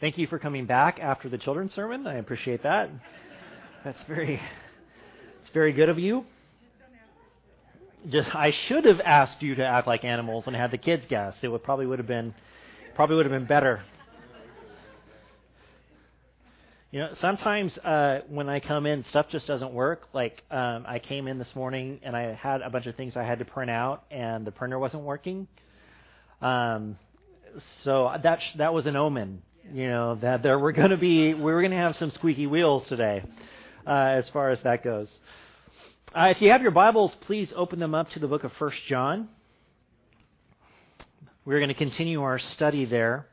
Thank 0.00 0.16
you 0.16 0.26
for 0.26 0.38
coming 0.38 0.64
back 0.64 0.98
after 0.98 1.28
the 1.28 1.36
children's 1.36 1.74
sermon. 1.74 2.06
I 2.06 2.14
appreciate 2.14 2.62
that. 2.62 2.88
That's 3.84 4.02
very, 4.04 4.40
it's 5.42 5.50
very 5.50 5.74
good 5.74 5.90
of 5.90 5.98
you. 5.98 6.24
Just, 8.08 8.34
I 8.34 8.50
should 8.50 8.86
have 8.86 8.98
asked 9.00 9.42
you 9.42 9.56
to 9.56 9.66
act 9.66 9.86
like 9.86 10.06
animals 10.06 10.44
and 10.46 10.56
had 10.56 10.70
the 10.70 10.78
kids 10.78 11.04
guess. 11.06 11.34
It 11.42 11.48
would 11.48 11.62
probably 11.62 11.84
would 11.84 11.98
have 11.98 12.08
been, 12.08 12.34
probably 12.94 13.16
would 13.16 13.26
have 13.26 13.32
been 13.32 13.44
better. 13.44 13.82
You 16.92 17.00
know, 17.00 17.12
sometimes 17.12 17.76
uh, 17.76 18.20
when 18.30 18.48
I 18.48 18.60
come 18.60 18.86
in, 18.86 19.04
stuff 19.04 19.26
just 19.28 19.46
doesn't 19.46 19.74
work. 19.74 20.08
Like 20.14 20.42
um, 20.50 20.86
I 20.88 20.98
came 20.98 21.28
in 21.28 21.36
this 21.36 21.54
morning 21.54 22.00
and 22.02 22.16
I 22.16 22.32
had 22.32 22.62
a 22.62 22.70
bunch 22.70 22.86
of 22.86 22.96
things 22.96 23.18
I 23.18 23.24
had 23.24 23.40
to 23.40 23.44
print 23.44 23.70
out, 23.70 24.04
and 24.10 24.46
the 24.46 24.50
printer 24.50 24.78
wasn't 24.78 25.02
working. 25.02 25.46
Um, 26.40 26.96
so 27.82 28.10
that 28.22 28.40
that 28.56 28.72
was 28.72 28.86
an 28.86 28.96
omen 28.96 29.42
you 29.72 29.88
know 29.88 30.16
that 30.16 30.42
there 30.42 30.58
were 30.58 30.72
going 30.72 30.90
to 30.90 30.96
be 30.96 31.34
we 31.34 31.52
were 31.52 31.60
going 31.60 31.70
to 31.70 31.76
have 31.76 31.96
some 31.96 32.10
squeaky 32.10 32.46
wheels 32.46 32.86
today, 32.88 33.22
uh, 33.86 33.90
as 33.90 34.28
far 34.30 34.50
as 34.50 34.60
that 34.62 34.82
goes. 34.82 35.08
Uh, 36.14 36.28
if 36.34 36.42
you 36.42 36.50
have 36.50 36.62
your 36.62 36.72
Bibles, 36.72 37.14
please 37.22 37.52
open 37.54 37.78
them 37.78 37.94
up 37.94 38.10
to 38.10 38.18
the 38.18 38.26
book 38.26 38.42
of 38.42 38.52
First 38.54 38.82
John. 38.86 39.28
We're 41.44 41.58
going 41.58 41.68
to 41.68 41.74
continue 41.74 42.22
our 42.22 42.38
study 42.38 42.84
there. 42.84 43.26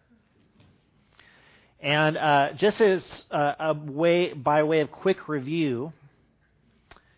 And 1.80 2.18
uh, 2.18 2.49
just 2.58 2.80
as 2.82 3.04
uh, 3.32 3.54
a 3.60 3.74
way, 3.74 4.34
by 4.34 4.63
way 4.63 4.82
of 4.82 4.91
quick 4.91 5.27
review, 5.27 5.91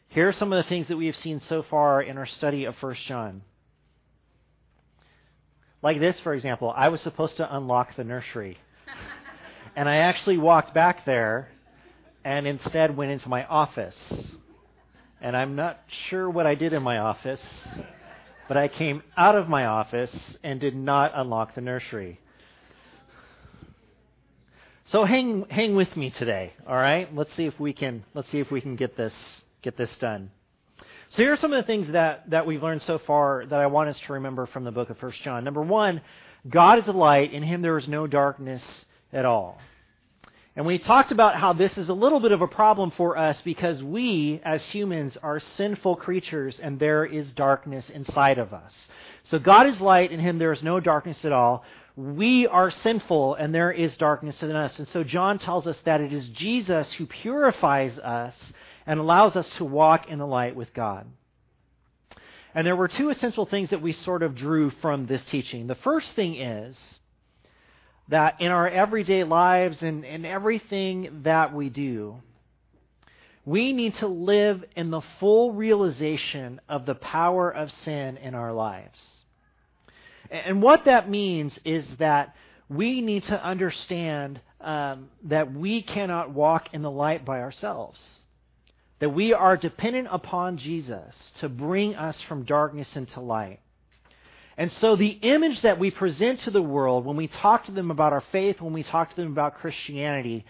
here 0.10 0.28
are 0.28 0.34
some 0.34 0.52
of 0.52 0.64
the 0.64 0.70
things 0.70 0.88
that 0.88 0.98
we 0.98 1.06
have 1.06 1.16
seen 1.18 1.42
so 1.42 1.64
far 1.64 2.02
in 2.02 2.18
our 2.18 2.26
study 2.26 2.66
of 2.66 2.76
First 2.78 3.06
John. 3.06 3.42
Like 5.82 6.00
this, 6.00 6.20
for 6.22 6.34
example, 6.34 6.74
I 6.76 6.90
was 6.90 7.02
supposed 7.02 7.38
to 7.38 7.56
unlock 7.56 7.96
the 7.96 8.04
nursery. 8.04 8.58
And 9.76 9.88
I 9.88 9.98
actually 9.98 10.38
walked 10.38 10.74
back 10.74 11.06
there 11.06 11.50
and 12.24 12.46
instead 12.46 12.96
went 12.96 13.12
into 13.12 13.30
my 13.30 13.46
office. 13.46 13.96
And 15.22 15.36
I'm 15.36 15.56
not 15.56 15.80
sure 16.10 16.30
what 16.30 16.46
I 16.46 16.56
did 16.56 16.74
in 16.74 16.84
my 16.84 16.98
office, 16.98 17.42
but 18.48 18.58
I 18.58 18.68
came 18.68 19.04
out 19.18 19.36
of 19.36 19.48
my 19.48 19.66
office 19.66 20.16
and 20.44 20.60
did 20.60 20.76
not 20.76 21.12
unlock 21.16 21.56
the 21.56 21.62
nursery. 21.62 22.20
So 24.86 25.06
hang 25.06 25.46
hang 25.50 25.76
with 25.76 25.96
me 25.96 26.10
today, 26.10 26.54
all 26.68 26.76
right? 26.76 27.14
Let's 27.16 27.34
see 27.36 27.46
if 27.46 27.60
we 27.60 27.74
can 27.74 28.04
let's 28.16 28.30
see 28.32 28.40
if 28.40 28.50
we 28.50 28.60
can 28.60 28.76
get 28.76 28.98
this 28.98 29.14
get 29.62 29.78
this 29.78 29.92
done. 30.00 30.32
So 31.12 31.24
here 31.24 31.34
are 31.34 31.38
some 31.38 31.52
of 31.54 31.58
the 31.64 31.68
things 31.68 31.92
that, 31.92 32.30
that 32.30 32.46
we've 32.46 32.62
learned 32.62 32.84
so 32.84 33.00
far 33.00 33.44
that 33.44 33.60
I 33.60 33.66
want 33.66 33.90
us 33.90 34.00
to 34.06 34.14
remember 34.14 34.46
from 34.46 34.64
the 34.64 34.72
book 34.72 34.92
of 34.92 34.98
First 35.00 35.22
John. 35.24 35.44
Number 35.44 35.62
one, 35.64 36.02
God 36.48 36.80
is 36.80 36.88
a 36.88 36.92
light, 36.92 37.34
in 37.34 37.44
him 37.44 37.62
there 37.62 37.78
is 37.78 37.88
no 37.88 38.08
darkness 38.08 38.64
at 39.12 39.26
all. 39.26 39.60
And 40.56 40.66
we 40.66 40.78
talked 40.78 41.12
about 41.12 41.36
how 41.36 41.54
this 41.54 41.78
is 41.78 41.90
a 41.90 41.94
little 41.94 42.20
bit 42.20 42.32
of 42.32 42.42
a 42.42 42.48
problem 42.48 42.92
for 42.92 43.18
us 43.18 43.40
because 43.46 43.82
we, 43.82 44.42
as 44.44 44.64
humans, 44.66 45.18
are 45.24 45.40
sinful 45.40 45.98
creatures 45.98 46.60
and 46.62 46.80
there 46.80 47.06
is 47.06 47.32
darkness 47.32 47.90
inside 47.90 48.38
of 48.38 48.54
us. 48.54 48.74
So 49.26 49.40
God 49.40 49.68
is 49.68 49.80
light, 49.80 50.12
in 50.12 50.20
Him 50.20 50.38
there 50.38 50.52
is 50.52 50.64
no 50.64 50.80
darkness 50.80 51.24
at 51.24 51.32
all. 51.32 51.64
We 51.96 52.48
are 52.48 52.72
sinful 52.72 53.36
and 53.36 53.54
there 53.54 53.72
is 53.72 53.96
darkness 53.98 54.42
in 54.42 54.56
us. 54.56 54.78
And 54.80 54.88
so 54.88 55.04
John 55.04 55.40
tells 55.40 55.68
us 55.68 55.78
that 55.86 56.02
it 56.02 56.12
is 56.12 56.28
Jesus 56.30 56.92
who 56.94 57.06
purifies 57.06 57.98
us 58.00 58.34
and 58.86 59.00
allows 59.00 59.36
us 59.36 59.48
to 59.58 59.66
walk 59.66 60.10
in 60.10 60.20
the 60.20 60.28
light 60.28 60.56
with 60.56 60.74
God. 60.74 61.06
And 62.56 62.66
there 62.66 62.76
were 62.76 62.88
two 62.88 63.10
essential 63.10 63.46
things 63.46 63.70
that 63.70 63.82
we 63.82 63.94
sort 63.94 64.24
of 64.24 64.36
drew 64.36 64.70
from 64.82 65.06
this 65.06 65.24
teaching. 65.26 65.68
The 65.68 65.76
first 65.76 66.14
thing 66.14 66.36
is 66.36 66.78
that 68.08 68.42
in 68.42 68.52
our 68.52 68.68
everyday 68.68 69.24
lives 69.24 69.82
and 69.84 70.04
in 70.04 70.26
everything 70.26 71.22
that 71.24 71.54
we 71.54 71.70
do, 71.70 72.22
we 73.46 73.74
need 73.74 73.96
to 73.96 74.08
live 74.08 74.64
in 74.76 74.92
the 74.92 75.02
full 75.20 75.54
realization 75.54 76.60
of 76.68 76.86
the 76.86 76.96
power 76.96 77.50
of 77.50 77.72
sin 77.72 78.18
in 78.18 78.36
our 78.36 78.52
lives. 78.52 79.00
And 80.30 80.62
what 80.62 80.86
that 80.86 81.10
means 81.10 81.58
is 81.66 81.86
that 81.98 82.36
we 82.68 83.02
need 83.02 83.24
to 83.24 83.44
understand 83.44 84.40
um, 84.62 85.10
that 85.24 85.54
we 85.54 85.82
cannot 85.82 86.32
walk 86.32 86.74
in 86.74 86.82
the 86.82 86.92
light 86.92 87.26
by 87.26 87.40
ourselves. 87.40 88.00
That 89.00 89.10
we 89.10 89.34
are 89.34 89.56
dependent 89.58 90.10
upon 90.12 90.58
Jesus 90.58 91.32
to 91.40 91.50
bring 91.50 91.96
us 91.96 92.20
from 92.22 92.44
darkness 92.44 92.96
into 92.96 93.22
light. 93.22 93.60
And 94.58 94.72
so 94.74 94.98
the 94.98 95.18
image 95.22 95.62
that 95.62 95.80
we 95.80 95.90
present 95.90 96.42
to 96.42 96.52
the 96.52 96.62
world 96.62 97.06
when 97.06 97.16
we 97.16 97.28
talk 97.28 97.66
to 97.68 97.72
them 97.72 97.92
about 97.92 98.12
our 98.12 98.24
faith, 98.34 98.60
when 98.60 98.74
we 98.74 98.84
talk 98.84 99.10
to 99.10 99.16
them 99.16 99.32
about 99.32 99.60
Christianity, 99.60 100.44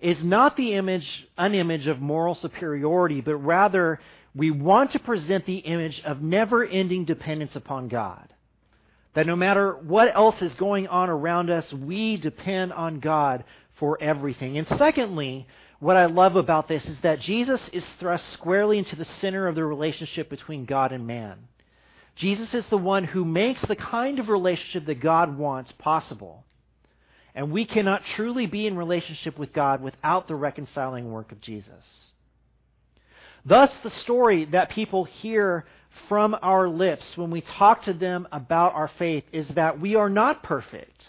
is 0.00 0.22
not 0.22 0.56
the 0.56 0.74
image, 0.74 1.26
an 1.36 1.52
image 1.54 1.88
of 1.88 2.00
moral 2.00 2.36
superiority, 2.36 3.20
but 3.20 3.36
rather 3.36 3.98
we 4.36 4.52
want 4.52 4.92
to 4.92 5.00
present 5.00 5.46
the 5.46 5.56
image 5.56 6.00
of 6.04 6.22
never 6.22 6.64
ending 6.64 7.06
dependence 7.06 7.56
upon 7.56 7.88
God. 7.88 8.32
That 9.14 9.26
no 9.26 9.34
matter 9.34 9.72
what 9.72 10.14
else 10.14 10.40
is 10.42 10.54
going 10.54 10.86
on 10.88 11.08
around 11.08 11.50
us, 11.50 11.72
we 11.72 12.18
depend 12.18 12.72
on 12.72 13.00
God 13.00 13.44
for 13.76 14.00
everything. 14.00 14.58
And 14.58 14.66
secondly, 14.68 15.46
what 15.78 15.96
I 15.96 16.06
love 16.06 16.36
about 16.36 16.68
this 16.68 16.84
is 16.86 16.98
that 17.00 17.20
Jesus 17.20 17.60
is 17.72 17.84
thrust 17.98 18.28
squarely 18.32 18.78
into 18.78 18.96
the 18.96 19.04
center 19.04 19.46
of 19.46 19.54
the 19.54 19.64
relationship 19.64 20.30
between 20.30 20.64
God 20.64 20.92
and 20.92 21.06
man. 21.06 21.48
Jesus 22.16 22.54
is 22.54 22.64
the 22.66 22.78
one 22.78 23.04
who 23.04 23.24
makes 23.24 23.60
the 23.62 23.76
kind 23.76 24.18
of 24.18 24.30
relationship 24.30 24.86
that 24.86 25.00
God 25.00 25.36
wants 25.36 25.72
possible. 25.72 26.44
And 27.34 27.52
we 27.52 27.66
cannot 27.66 28.02
truly 28.14 28.46
be 28.46 28.66
in 28.66 28.78
relationship 28.78 29.38
with 29.38 29.52
God 29.52 29.82
without 29.82 30.26
the 30.26 30.34
reconciling 30.34 31.12
work 31.12 31.32
of 31.32 31.42
Jesus. 31.42 32.12
Thus, 33.44 33.70
the 33.82 33.90
story 33.90 34.46
that 34.46 34.70
people 34.70 35.04
hear 35.04 35.66
from 36.08 36.34
our 36.40 36.68
lips 36.68 37.16
when 37.16 37.30
we 37.30 37.42
talk 37.42 37.84
to 37.84 37.92
them 37.92 38.26
about 38.32 38.74
our 38.74 38.88
faith 38.98 39.24
is 39.32 39.46
that 39.48 39.78
we 39.78 39.94
are 39.94 40.08
not 40.08 40.42
perfect. 40.42 41.04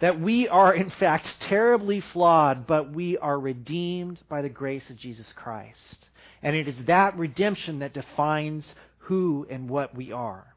That 0.00 0.20
we 0.20 0.48
are, 0.48 0.74
in 0.74 0.90
fact, 0.90 1.26
terribly 1.40 2.00
flawed, 2.00 2.66
but 2.66 2.92
we 2.92 3.18
are 3.18 3.38
redeemed 3.38 4.20
by 4.28 4.42
the 4.42 4.48
grace 4.48 4.88
of 4.90 4.96
Jesus 4.96 5.32
Christ. 5.34 6.08
And 6.42 6.56
it 6.56 6.68
is 6.68 6.84
that 6.86 7.18
redemption 7.18 7.80
that 7.80 7.92
defines 7.92 8.66
who 8.98 9.46
and 9.50 9.68
what 9.68 9.94
we 9.94 10.12
are. 10.12 10.54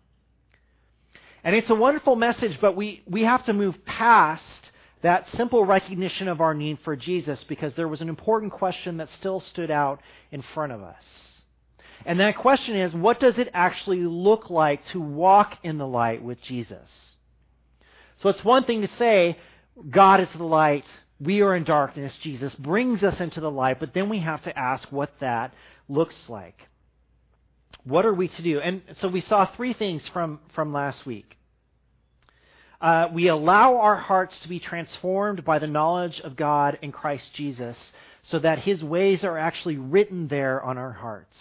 And 1.43 1.55
it's 1.55 1.69
a 1.69 1.75
wonderful 1.75 2.15
message, 2.15 2.57
but 2.61 2.75
we, 2.75 3.03
we 3.05 3.23
have 3.23 3.43
to 3.45 3.53
move 3.53 3.83
past 3.85 4.71
that 5.01 5.29
simple 5.31 5.65
recognition 5.65 6.29
of 6.29 6.39
our 6.39 6.53
need 6.53 6.79
for 6.85 6.95
Jesus 6.95 7.43
because 7.43 7.73
there 7.73 7.89
was 7.89 7.99
an 7.99 8.07
important 8.07 8.53
question 8.53 8.97
that 8.97 9.09
still 9.09 9.41
stood 9.41 9.69
out 9.69 9.99
in 10.31 10.41
front 10.41 10.71
of 10.71 10.81
us. 10.81 11.03
And 12.05 12.19
that 12.19 12.37
question 12.37 12.75
is 12.75 12.93
what 12.93 13.19
does 13.19 13.37
it 13.37 13.49
actually 13.53 14.03
look 14.03 14.49
like 14.49 14.85
to 14.87 15.01
walk 15.01 15.57
in 15.63 15.77
the 15.77 15.87
light 15.87 16.23
with 16.23 16.41
Jesus? 16.41 17.12
So 18.23 18.29
it's 18.29 18.43
one 18.43 18.63
thing 18.63 18.81
to 18.81 18.87
say, 18.97 19.37
God 19.89 20.21
is 20.21 20.29
the 20.37 20.45
light, 20.45 20.85
we 21.19 21.41
are 21.41 21.55
in 21.57 21.65
darkness, 21.65 22.17
Jesus 22.21 22.55
brings 22.55 23.03
us 23.03 23.19
into 23.19 23.41
the 23.41 23.51
light, 23.51 23.81
but 23.81 23.93
then 23.93 24.07
we 24.07 24.19
have 24.19 24.41
to 24.43 24.57
ask 24.57 24.89
what 24.91 25.11
that 25.19 25.53
looks 25.89 26.15
like. 26.29 26.57
What 27.83 28.05
are 28.05 28.13
we 28.13 28.29
to 28.29 28.41
do? 28.41 28.61
And 28.61 28.81
so 28.93 29.09
we 29.09 29.19
saw 29.19 29.45
three 29.45 29.73
things 29.73 30.07
from, 30.07 30.39
from 30.53 30.71
last 30.71 31.05
week. 31.05 31.37
Uh, 32.79 33.07
we 33.13 33.27
allow 33.27 33.77
our 33.77 33.97
hearts 33.97 34.39
to 34.39 34.47
be 34.47 34.59
transformed 34.59 35.43
by 35.43 35.59
the 35.59 35.67
knowledge 35.67 36.21
of 36.21 36.37
God 36.37 36.79
in 36.81 36.93
Christ 36.93 37.33
Jesus 37.33 37.77
so 38.23 38.39
that 38.39 38.59
his 38.59 38.81
ways 38.81 39.25
are 39.25 39.37
actually 39.37 39.77
written 39.77 40.29
there 40.29 40.63
on 40.63 40.77
our 40.77 40.93
hearts. 40.93 41.37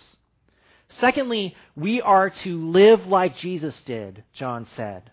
Secondly, 1.00 1.54
we 1.76 2.02
are 2.02 2.30
to 2.30 2.70
live 2.70 3.06
like 3.06 3.36
Jesus 3.36 3.80
did, 3.82 4.24
John 4.34 4.66
said, 4.74 5.12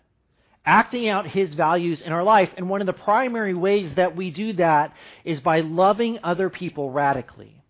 acting 0.64 1.08
out 1.08 1.26
his 1.26 1.54
values 1.54 2.00
in 2.00 2.12
our 2.12 2.22
life. 2.22 2.50
And 2.56 2.68
one 2.68 2.80
of 2.80 2.86
the 2.86 2.92
primary 2.92 3.54
ways 3.54 3.94
that 3.96 4.16
we 4.16 4.30
do 4.30 4.52
that 4.54 4.94
is 5.24 5.40
by 5.40 5.60
loving 5.60 6.18
other 6.22 6.50
people 6.50 6.90
radically 6.90 7.60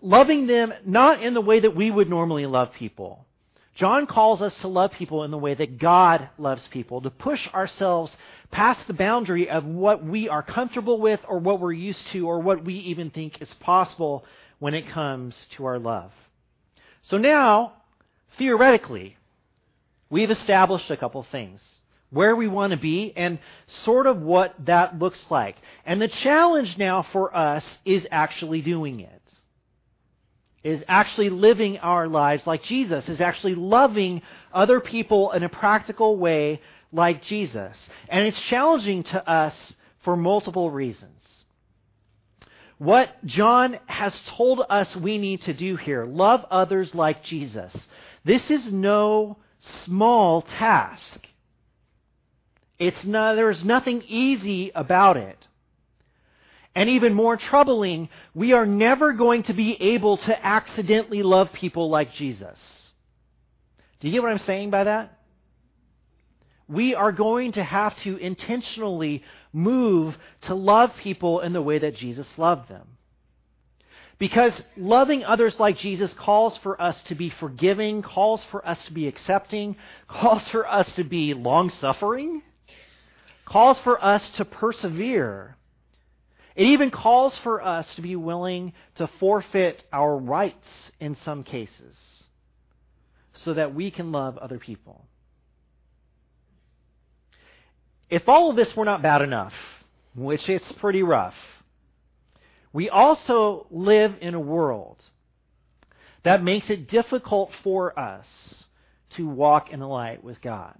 loving 0.00 0.46
them 0.46 0.72
not 0.84 1.22
in 1.22 1.34
the 1.34 1.40
way 1.40 1.60
that 1.60 1.76
we 1.76 1.90
would 1.90 2.08
normally 2.08 2.46
love 2.46 2.72
people. 2.72 3.26
John 3.74 4.06
calls 4.06 4.42
us 4.42 4.54
to 4.58 4.68
love 4.68 4.92
people 4.92 5.24
in 5.24 5.30
the 5.30 5.38
way 5.38 5.54
that 5.54 5.78
God 5.78 6.28
loves 6.38 6.66
people, 6.68 7.00
to 7.00 7.10
push 7.10 7.46
ourselves 7.54 8.14
past 8.50 8.86
the 8.86 8.92
boundary 8.92 9.48
of 9.48 9.64
what 9.64 10.04
we 10.04 10.28
are 10.28 10.42
comfortable 10.42 11.00
with 11.00 11.20
or 11.28 11.38
what 11.38 11.60
we're 11.60 11.72
used 11.72 12.04
to 12.08 12.26
or 12.26 12.40
what 12.40 12.64
we 12.64 12.74
even 12.74 13.10
think 13.10 13.40
is 13.40 13.52
possible 13.54 14.24
when 14.58 14.74
it 14.74 14.88
comes 14.88 15.36
to 15.52 15.64
our 15.64 15.78
love. 15.78 16.10
So 17.02 17.16
now, 17.16 17.74
theoretically, 18.36 19.16
we've 20.10 20.30
established 20.30 20.90
a 20.90 20.96
couple 20.96 21.22
things. 21.22 21.60
Where 22.10 22.34
we 22.34 22.48
want 22.48 22.72
to 22.72 22.76
be 22.76 23.12
and 23.16 23.38
sort 23.84 24.08
of 24.08 24.20
what 24.20 24.54
that 24.66 24.98
looks 24.98 25.24
like. 25.30 25.56
And 25.86 26.02
the 26.02 26.08
challenge 26.08 26.76
now 26.76 27.02
for 27.02 27.34
us 27.34 27.64
is 27.84 28.04
actually 28.10 28.62
doing 28.62 28.98
it 28.98 29.20
is 30.62 30.82
actually 30.88 31.30
living 31.30 31.78
our 31.78 32.06
lives 32.06 32.46
like 32.46 32.62
Jesus, 32.64 33.08
is 33.08 33.20
actually 33.20 33.54
loving 33.54 34.22
other 34.52 34.80
people 34.80 35.32
in 35.32 35.42
a 35.42 35.48
practical 35.48 36.16
way 36.16 36.60
like 36.92 37.22
Jesus. 37.22 37.76
And 38.08 38.26
it's 38.26 38.40
challenging 38.42 39.02
to 39.04 39.30
us 39.30 39.54
for 40.02 40.16
multiple 40.16 40.70
reasons. 40.70 41.12
What 42.78 43.24
John 43.26 43.78
has 43.86 44.18
told 44.26 44.62
us 44.68 44.94
we 44.96 45.18
need 45.18 45.42
to 45.42 45.52
do 45.52 45.76
here 45.76 46.06
love 46.06 46.44
others 46.50 46.94
like 46.94 47.22
Jesus. 47.22 47.72
This 48.24 48.50
is 48.50 48.70
no 48.72 49.38
small 49.84 50.42
task. 50.42 51.26
It's 52.78 53.04
not, 53.04 53.34
there's 53.34 53.62
nothing 53.64 54.02
easy 54.08 54.72
about 54.74 55.16
it. 55.16 55.46
And 56.74 56.88
even 56.88 57.14
more 57.14 57.36
troubling, 57.36 58.08
we 58.34 58.52
are 58.52 58.64
never 58.64 59.12
going 59.12 59.42
to 59.44 59.52
be 59.52 59.80
able 59.82 60.16
to 60.18 60.46
accidentally 60.46 61.22
love 61.22 61.52
people 61.52 61.90
like 61.90 62.12
Jesus. 62.14 62.58
Do 64.00 64.08
you 64.08 64.12
get 64.12 64.22
what 64.22 64.30
I'm 64.30 64.38
saying 64.38 64.70
by 64.70 64.84
that? 64.84 65.18
We 66.68 66.94
are 66.94 67.12
going 67.12 67.52
to 67.52 67.64
have 67.64 67.98
to 68.02 68.16
intentionally 68.16 69.24
move 69.52 70.16
to 70.42 70.54
love 70.54 70.92
people 71.02 71.40
in 71.40 71.52
the 71.52 71.60
way 71.60 71.80
that 71.80 71.96
Jesus 71.96 72.28
loved 72.38 72.68
them. 72.68 72.86
Because 74.20 74.52
loving 74.76 75.24
others 75.24 75.58
like 75.58 75.78
Jesus 75.78 76.12
calls 76.12 76.54
for 76.58 76.80
us 76.80 77.00
to 77.04 77.14
be 77.14 77.30
forgiving, 77.30 78.02
calls 78.02 78.44
for 78.50 78.64
us 78.68 78.84
to 78.84 78.92
be 78.92 79.08
accepting, 79.08 79.76
calls 80.08 80.46
for 80.50 80.70
us 80.70 80.86
to 80.96 81.04
be 81.04 81.32
long 81.32 81.70
suffering, 81.70 82.42
calls 83.46 83.80
for 83.80 84.02
us 84.04 84.28
to 84.36 84.44
persevere. 84.44 85.56
It 86.54 86.66
even 86.66 86.90
calls 86.90 87.36
for 87.38 87.64
us 87.64 87.94
to 87.94 88.02
be 88.02 88.14
willing 88.14 88.74
to 88.96 89.06
forfeit 89.18 89.82
our 89.90 90.18
rights 90.18 90.92
in 91.00 91.16
some 91.24 91.42
cases 91.42 91.96
so 93.32 93.54
that 93.54 93.74
we 93.74 93.90
can 93.90 94.12
love 94.12 94.36
other 94.36 94.58
people. 94.58 95.06
If 98.10 98.28
all 98.28 98.50
of 98.50 98.56
this 98.56 98.76
were 98.76 98.84
not 98.84 99.00
bad 99.00 99.22
enough, 99.22 99.54
which 100.14 100.46
it's 100.50 100.70
pretty 100.72 101.02
rough, 101.02 101.34
we 102.72 102.88
also 102.88 103.66
live 103.70 104.14
in 104.20 104.34
a 104.34 104.40
world 104.40 104.96
that 106.22 106.42
makes 106.42 106.68
it 106.70 106.88
difficult 106.88 107.50
for 107.62 107.98
us 107.98 108.26
to 109.10 109.26
walk 109.26 109.70
in 109.70 109.80
the 109.80 109.88
light 109.88 110.22
with 110.22 110.40
God. 110.40 110.76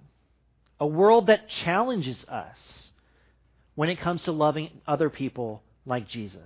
A 0.79 0.87
world 0.87 1.27
that 1.27 1.49
challenges 1.49 2.23
us 2.27 2.57
when 3.75 3.89
it 3.89 3.99
comes 3.99 4.23
to 4.23 4.31
loving 4.31 4.69
other 4.87 5.09
people 5.09 5.61
like 5.85 6.07
Jesus. 6.07 6.41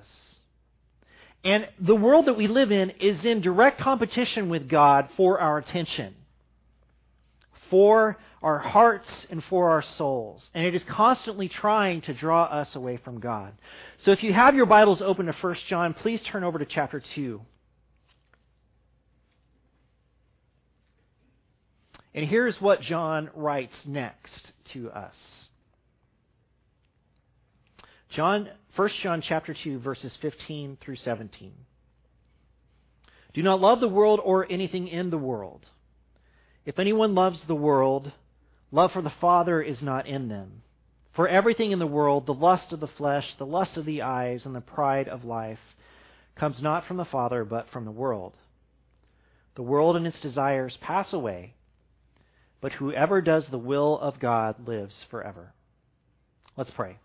And 1.44 1.68
the 1.80 1.96
world 1.96 2.26
that 2.26 2.38
we 2.38 2.48
live 2.48 2.72
in 2.72 2.90
is 2.92 3.24
in 3.24 3.42
direct 3.42 3.80
competition 3.80 4.50
with 4.50 4.68
God 4.68 5.10
for 5.16 5.40
our 5.40 5.60
attention, 5.60 6.16
for 7.70 8.18
our 8.46 8.60
hearts, 8.60 9.10
and 9.32 9.44
for 9.46 9.72
our 9.72 9.82
souls. 9.82 10.52
And 10.54 10.68
it 10.68 10.76
is 10.76 10.84
constantly 10.84 11.50
trying 11.50 12.02
to 12.02 12.14
draw 12.14 12.44
us 12.44 12.76
away 12.76 12.98
from 12.98 13.20
God. 13.20 13.54
So 13.98 14.12
if 14.12 14.22
you 14.22 14.34
have 14.34 14.54
your 14.54 14.68
Bibles 14.68 15.02
open 15.02 15.26
to 15.26 15.34
1 15.34 15.56
John, 15.68 15.96
please 15.96 16.22
turn 16.22 16.44
over 16.44 16.60
to 16.60 16.66
chapter 16.66 17.02
2. 17.16 17.42
And 22.14 22.28
here's 22.28 22.62
what 22.62 22.82
John 22.82 23.32
writes 23.34 23.76
next 23.84 24.52
to 24.74 24.92
us. 24.92 25.16
John 28.10 28.48
1 28.76 28.90
John 29.02 29.22
chapter 29.22 29.56
2 29.56 29.80
verses 29.80 30.16
15 30.18 30.78
through 30.80 30.98
17. 30.98 31.52
Do 33.34 33.42
not 33.42 33.60
love 33.60 33.80
the 33.80 33.90
world 33.90 34.20
or 34.24 34.46
anything 34.52 34.88
in 34.88 35.10
the 35.10 35.18
world. 35.18 35.66
If 36.64 36.78
anyone 36.78 37.16
loves 37.16 37.42
the 37.42 37.56
world, 37.56 38.12
love 38.76 38.92
for 38.92 39.02
the 39.02 39.10
Father 39.22 39.62
is 39.62 39.82
not 39.82 40.06
in 40.06 40.28
them. 40.28 40.62
For 41.14 41.30
everything 41.30 41.72
in 41.72 41.80
the 41.80 41.88
world, 41.88 42.26
the 42.26 42.34
lust 42.34 42.74
of 42.74 42.82
the 42.82 42.88
flesh, 42.88 43.26
the 43.38 43.46
lust 43.46 43.78
of 43.78 43.86
the 43.86 44.02
eyes, 44.02 44.46
and 44.46 44.54
the 44.54 44.62
pride 44.62 45.08
of 45.08 45.24
life, 45.24 45.60
comes 46.36 46.62
not 46.62 46.86
from 46.86 46.98
the 46.98 47.06
Father, 47.06 47.46
but 47.46 47.70
from 47.70 47.86
the 47.86 47.92
world. 47.92 48.36
The 49.56 49.64
world 49.64 49.96
and 49.96 50.06
its 50.06 50.20
desires 50.20 50.78
pass 50.82 51.14
away, 51.14 51.54
but 52.60 52.74
whoever 52.74 53.22
does 53.22 53.48
the 53.48 53.58
will 53.58 53.98
of 53.98 54.20
God 54.20 54.68
lives 54.68 55.06
forever. 55.10 55.54
Let's 56.58 56.72
pray. 56.72 56.98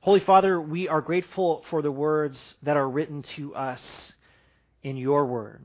Holy 0.00 0.20
Father, 0.20 0.60
we 0.60 0.88
are 0.88 1.00
grateful 1.00 1.64
for 1.70 1.82
the 1.82 1.92
words 1.92 2.56
that 2.64 2.76
are 2.76 2.88
written 2.88 3.22
to 3.36 3.54
us 3.54 3.80
in 4.82 4.96
your 4.96 5.26
word. 5.26 5.62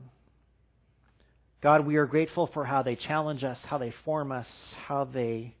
God, 1.62 1.86
we 1.86 1.96
are 1.96 2.06
grateful 2.06 2.46
for 2.48 2.64
how 2.64 2.82
they 2.82 2.96
challenge 2.96 3.42
us, 3.42 3.58
how 3.64 3.78
they 3.78 3.92
form 4.04 4.30
us, 4.30 4.46
how 4.86 5.04
they 5.04 5.54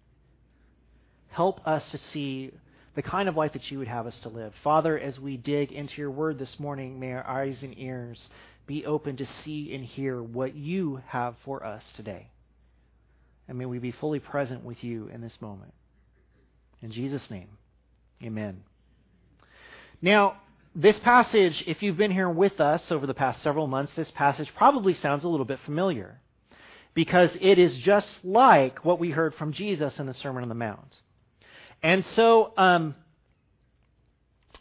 help 1.28 1.66
us 1.66 1.90
to 1.90 1.98
see 1.98 2.52
the 2.94 3.02
kind 3.02 3.28
of 3.28 3.36
life 3.36 3.52
that 3.52 3.70
you 3.70 3.78
would 3.78 3.88
have 3.88 4.06
us 4.06 4.18
to 4.20 4.28
live. 4.28 4.52
Father, 4.62 4.98
as 4.98 5.18
we 5.18 5.36
dig 5.36 5.72
into 5.72 6.00
your 6.00 6.10
word 6.10 6.38
this 6.38 6.58
morning, 6.58 6.98
may 6.98 7.12
our 7.12 7.26
eyes 7.26 7.58
and 7.62 7.78
ears 7.78 8.28
be 8.66 8.84
open 8.84 9.16
to 9.16 9.26
see 9.44 9.74
and 9.74 9.84
hear 9.84 10.22
what 10.22 10.54
you 10.54 11.02
have 11.08 11.34
for 11.44 11.64
us 11.64 11.84
today. 11.94 12.28
And 13.48 13.58
may 13.58 13.66
we 13.66 13.78
be 13.78 13.92
fully 13.92 14.18
present 14.18 14.64
with 14.64 14.82
you 14.82 15.08
in 15.08 15.20
this 15.20 15.38
moment. 15.40 15.72
In 16.82 16.90
Jesus' 16.90 17.30
name. 17.30 17.48
Amen. 18.22 18.62
Now, 20.02 20.36
this 20.78 20.98
passage, 20.98 21.64
if 21.66 21.82
you've 21.82 21.96
been 21.96 22.10
here 22.10 22.28
with 22.28 22.60
us 22.60 22.92
over 22.92 23.06
the 23.06 23.14
past 23.14 23.42
several 23.42 23.66
months, 23.66 23.92
this 23.96 24.10
passage 24.10 24.52
probably 24.54 24.92
sounds 24.92 25.24
a 25.24 25.28
little 25.28 25.46
bit 25.46 25.58
familiar 25.64 26.20
because 26.92 27.30
it 27.40 27.58
is 27.58 27.74
just 27.78 28.08
like 28.22 28.84
what 28.84 28.98
we 28.98 29.10
heard 29.10 29.34
from 29.36 29.54
Jesus 29.54 29.98
in 29.98 30.04
the 30.04 30.12
Sermon 30.12 30.42
on 30.42 30.50
the 30.50 30.54
Mount. 30.54 30.94
And 31.82 32.04
so 32.14 32.52
um, 32.58 32.94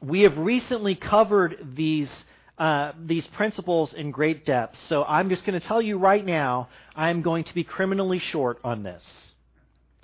we 0.02 0.22
have 0.22 0.38
recently 0.38 0.96
covered 0.96 1.74
these. 1.76 2.10
Uh, 2.58 2.94
these 3.04 3.28
principles 3.28 3.92
in 3.92 4.12
great 4.12 4.46
depth. 4.46 4.78
So 4.88 5.04
I'm 5.04 5.28
just 5.28 5.44
going 5.44 5.60
to 5.60 5.68
tell 5.68 5.82
you 5.82 5.98
right 5.98 6.26
now, 6.26 6.70
I'm 6.96 7.22
going 7.22 7.44
to 7.44 7.54
be 7.54 7.66
criminally 7.66 8.20
short 8.20 8.60
on 8.64 8.82
this. 8.82 9.04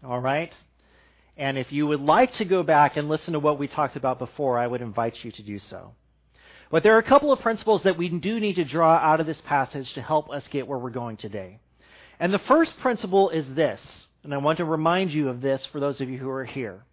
All 0.03 0.19
right? 0.19 0.53
And 1.37 1.57
if 1.57 1.71
you 1.71 1.87
would 1.87 2.01
like 2.01 2.35
to 2.35 2.43
go 2.43 2.61
back 2.61 2.97
and 2.97 3.07
listen 3.07 3.31
to 3.33 3.39
what 3.39 3.57
we 3.57 3.69
talked 3.69 3.95
about 3.95 4.19
before, 4.19 4.59
I 4.59 4.67
would 4.67 4.81
invite 4.81 5.23
you 5.23 5.31
to 5.31 5.41
do 5.41 5.59
so. 5.59 5.93
But 6.71 6.83
there 6.83 6.95
are 6.95 6.99
a 6.99 7.03
couple 7.03 7.33
of 7.33 7.41
principles 7.41 7.83
that 7.83 7.97
we 7.97 8.07
do 8.07 8.39
need 8.39 8.55
to 8.55 8.63
draw 8.63 8.95
out 8.95 9.19
of 9.19 9.27
this 9.27 9.41
passage 9.41 9.91
to 9.93 10.01
help 10.01 10.31
us 10.31 10.47
get 10.47 10.67
where 10.67 10.79
we're 10.79 10.89
going 10.89 11.17
today. 11.17 11.59
And 12.17 12.33
the 12.33 12.39
first 12.39 12.79
principle 12.79 13.29
is 13.29 13.45
this, 13.53 13.81
and 14.23 14.33
I 14.33 14.37
want 14.37 14.57
to 14.59 14.65
remind 14.65 15.11
you 15.11 15.27
of 15.27 15.41
this 15.41 15.65
for 15.67 15.81
those 15.81 15.99
of 15.99 16.09
you 16.09 16.17
who 16.17 16.29
are 16.29 16.45
here. 16.45 16.83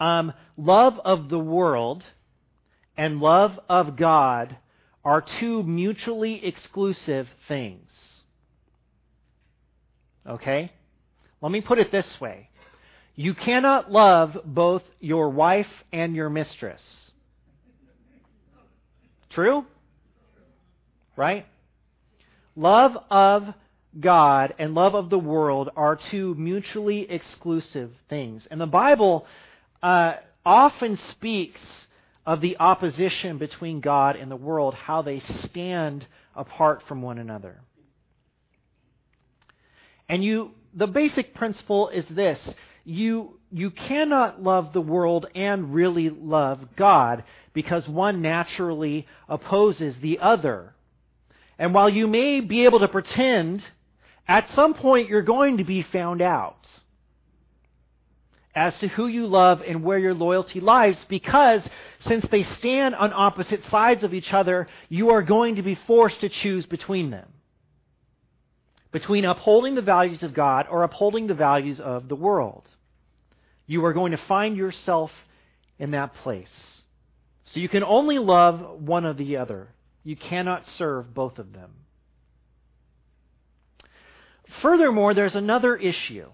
Um, 0.00 0.32
love 0.56 0.98
of 1.04 1.28
the 1.28 1.38
world 1.38 2.02
and 2.96 3.20
love 3.20 3.60
of 3.68 3.96
God 3.96 4.56
are 5.04 5.20
two 5.20 5.62
mutually 5.62 6.44
exclusive 6.44 7.28
things. 7.46 7.90
Okay? 10.26 10.72
Let 11.42 11.52
me 11.52 11.60
put 11.60 11.78
it 11.78 11.92
this 11.92 12.20
way 12.20 12.48
you 13.16 13.34
cannot 13.34 13.92
love 13.92 14.36
both 14.44 14.82
your 14.98 15.28
wife 15.28 15.68
and 15.92 16.16
your 16.16 16.30
mistress. 16.30 16.82
True? 19.34 19.66
Right? 21.16 21.46
Love 22.56 22.96
of 23.10 23.54
God 23.98 24.54
and 24.58 24.74
love 24.74 24.94
of 24.94 25.10
the 25.10 25.18
world 25.18 25.70
are 25.76 25.98
two 26.10 26.34
mutually 26.36 27.10
exclusive 27.10 27.92
things. 28.08 28.46
And 28.50 28.60
the 28.60 28.66
Bible 28.66 29.26
uh, 29.82 30.14
often 30.44 30.98
speaks 31.10 31.60
of 32.26 32.40
the 32.40 32.56
opposition 32.58 33.38
between 33.38 33.80
God 33.80 34.16
and 34.16 34.30
the 34.30 34.36
world, 34.36 34.74
how 34.74 35.02
they 35.02 35.20
stand 35.44 36.06
apart 36.34 36.82
from 36.88 37.02
one 37.02 37.18
another. 37.18 37.60
And 40.08 40.24
you, 40.24 40.52
the 40.74 40.86
basic 40.86 41.34
principle 41.34 41.88
is 41.88 42.04
this 42.10 42.38
you, 42.84 43.38
you 43.54 43.70
cannot 43.70 44.42
love 44.42 44.72
the 44.72 44.80
world 44.80 45.26
and 45.32 45.72
really 45.72 46.10
love 46.10 46.58
God 46.74 47.22
because 47.52 47.86
one 47.86 48.20
naturally 48.20 49.06
opposes 49.28 49.96
the 49.98 50.18
other. 50.18 50.74
And 51.56 51.72
while 51.72 51.88
you 51.88 52.08
may 52.08 52.40
be 52.40 52.64
able 52.64 52.80
to 52.80 52.88
pretend, 52.88 53.62
at 54.26 54.50
some 54.56 54.74
point 54.74 55.08
you're 55.08 55.22
going 55.22 55.58
to 55.58 55.64
be 55.64 55.82
found 55.82 56.20
out 56.20 56.66
as 58.56 58.76
to 58.78 58.88
who 58.88 59.06
you 59.06 59.28
love 59.28 59.62
and 59.64 59.84
where 59.84 59.98
your 59.98 60.14
loyalty 60.14 60.58
lies 60.58 60.98
because 61.08 61.62
since 62.00 62.26
they 62.32 62.42
stand 62.58 62.96
on 62.96 63.12
opposite 63.12 63.62
sides 63.70 64.02
of 64.02 64.12
each 64.12 64.32
other, 64.32 64.66
you 64.88 65.10
are 65.10 65.22
going 65.22 65.54
to 65.54 65.62
be 65.62 65.78
forced 65.86 66.20
to 66.22 66.28
choose 66.28 66.66
between 66.66 67.10
them. 67.10 67.28
Between 68.90 69.24
upholding 69.24 69.76
the 69.76 69.82
values 69.82 70.24
of 70.24 70.34
God 70.34 70.66
or 70.68 70.82
upholding 70.82 71.28
the 71.28 71.34
values 71.34 71.78
of 71.78 72.08
the 72.08 72.16
world. 72.16 72.68
You 73.66 73.84
are 73.84 73.92
going 73.92 74.12
to 74.12 74.18
find 74.28 74.56
yourself 74.56 75.10
in 75.78 75.92
that 75.92 76.14
place. 76.16 76.48
So 77.46 77.60
you 77.60 77.68
can 77.68 77.84
only 77.84 78.18
love 78.18 78.80
one 78.80 79.04
or 79.04 79.14
the 79.14 79.36
other. 79.38 79.68
You 80.02 80.16
cannot 80.16 80.66
serve 80.66 81.14
both 81.14 81.38
of 81.38 81.52
them. 81.52 81.70
Furthermore, 84.62 85.14
there's 85.14 85.34
another 85.34 85.76
issue. 85.76 86.28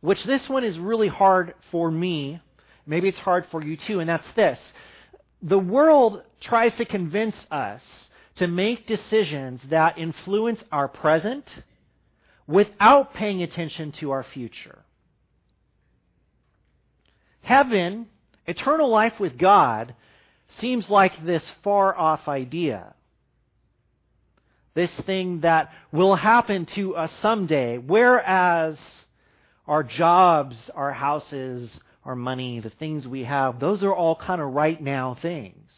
which 0.00 0.22
this 0.24 0.48
one 0.48 0.64
is 0.64 0.78
really 0.78 1.08
hard 1.08 1.54
for 1.70 1.90
me. 1.90 2.40
Maybe 2.86 3.08
it's 3.08 3.18
hard 3.18 3.46
for 3.50 3.62
you 3.62 3.76
too, 3.76 4.00
and 4.00 4.08
that's 4.08 4.26
this. 4.36 4.58
The 5.42 5.58
world 5.58 6.22
tries 6.40 6.74
to 6.76 6.84
convince 6.84 7.36
us 7.50 7.82
to 8.36 8.46
make 8.46 8.86
decisions 8.86 9.60
that 9.70 9.98
influence 9.98 10.62
our 10.70 10.88
present 10.88 11.44
without 12.46 13.14
paying 13.14 13.42
attention 13.42 13.92
to 13.92 14.10
our 14.12 14.22
future. 14.22 14.84
Heaven, 17.42 18.06
eternal 18.46 18.88
life 18.88 19.18
with 19.18 19.38
God, 19.38 19.94
seems 20.58 20.88
like 20.88 21.24
this 21.24 21.42
far 21.62 21.96
off 21.96 22.28
idea. 22.28 22.94
This 24.74 24.90
thing 25.06 25.40
that 25.40 25.72
will 25.92 26.14
happen 26.14 26.66
to 26.66 26.96
us 26.96 27.10
someday, 27.20 27.78
whereas 27.78 28.78
our 29.66 29.82
jobs, 29.82 30.70
our 30.74 30.92
houses, 30.92 31.70
our 32.04 32.14
money, 32.16 32.60
the 32.60 32.70
things 32.70 33.06
we 33.06 33.24
have, 33.24 33.60
those 33.60 33.82
are 33.82 33.94
all 33.94 34.16
kind 34.16 34.40
of 34.40 34.52
right 34.52 34.80
now 34.80 35.16
things. 35.20 35.70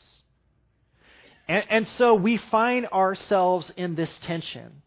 And, 1.49 1.65
and 1.69 1.89
so 1.99 2.15
we 2.15 2.37
find 2.37 2.87
ourselves 2.87 3.73
in 3.77 3.97
this 3.97 4.11
tension 4.23 4.83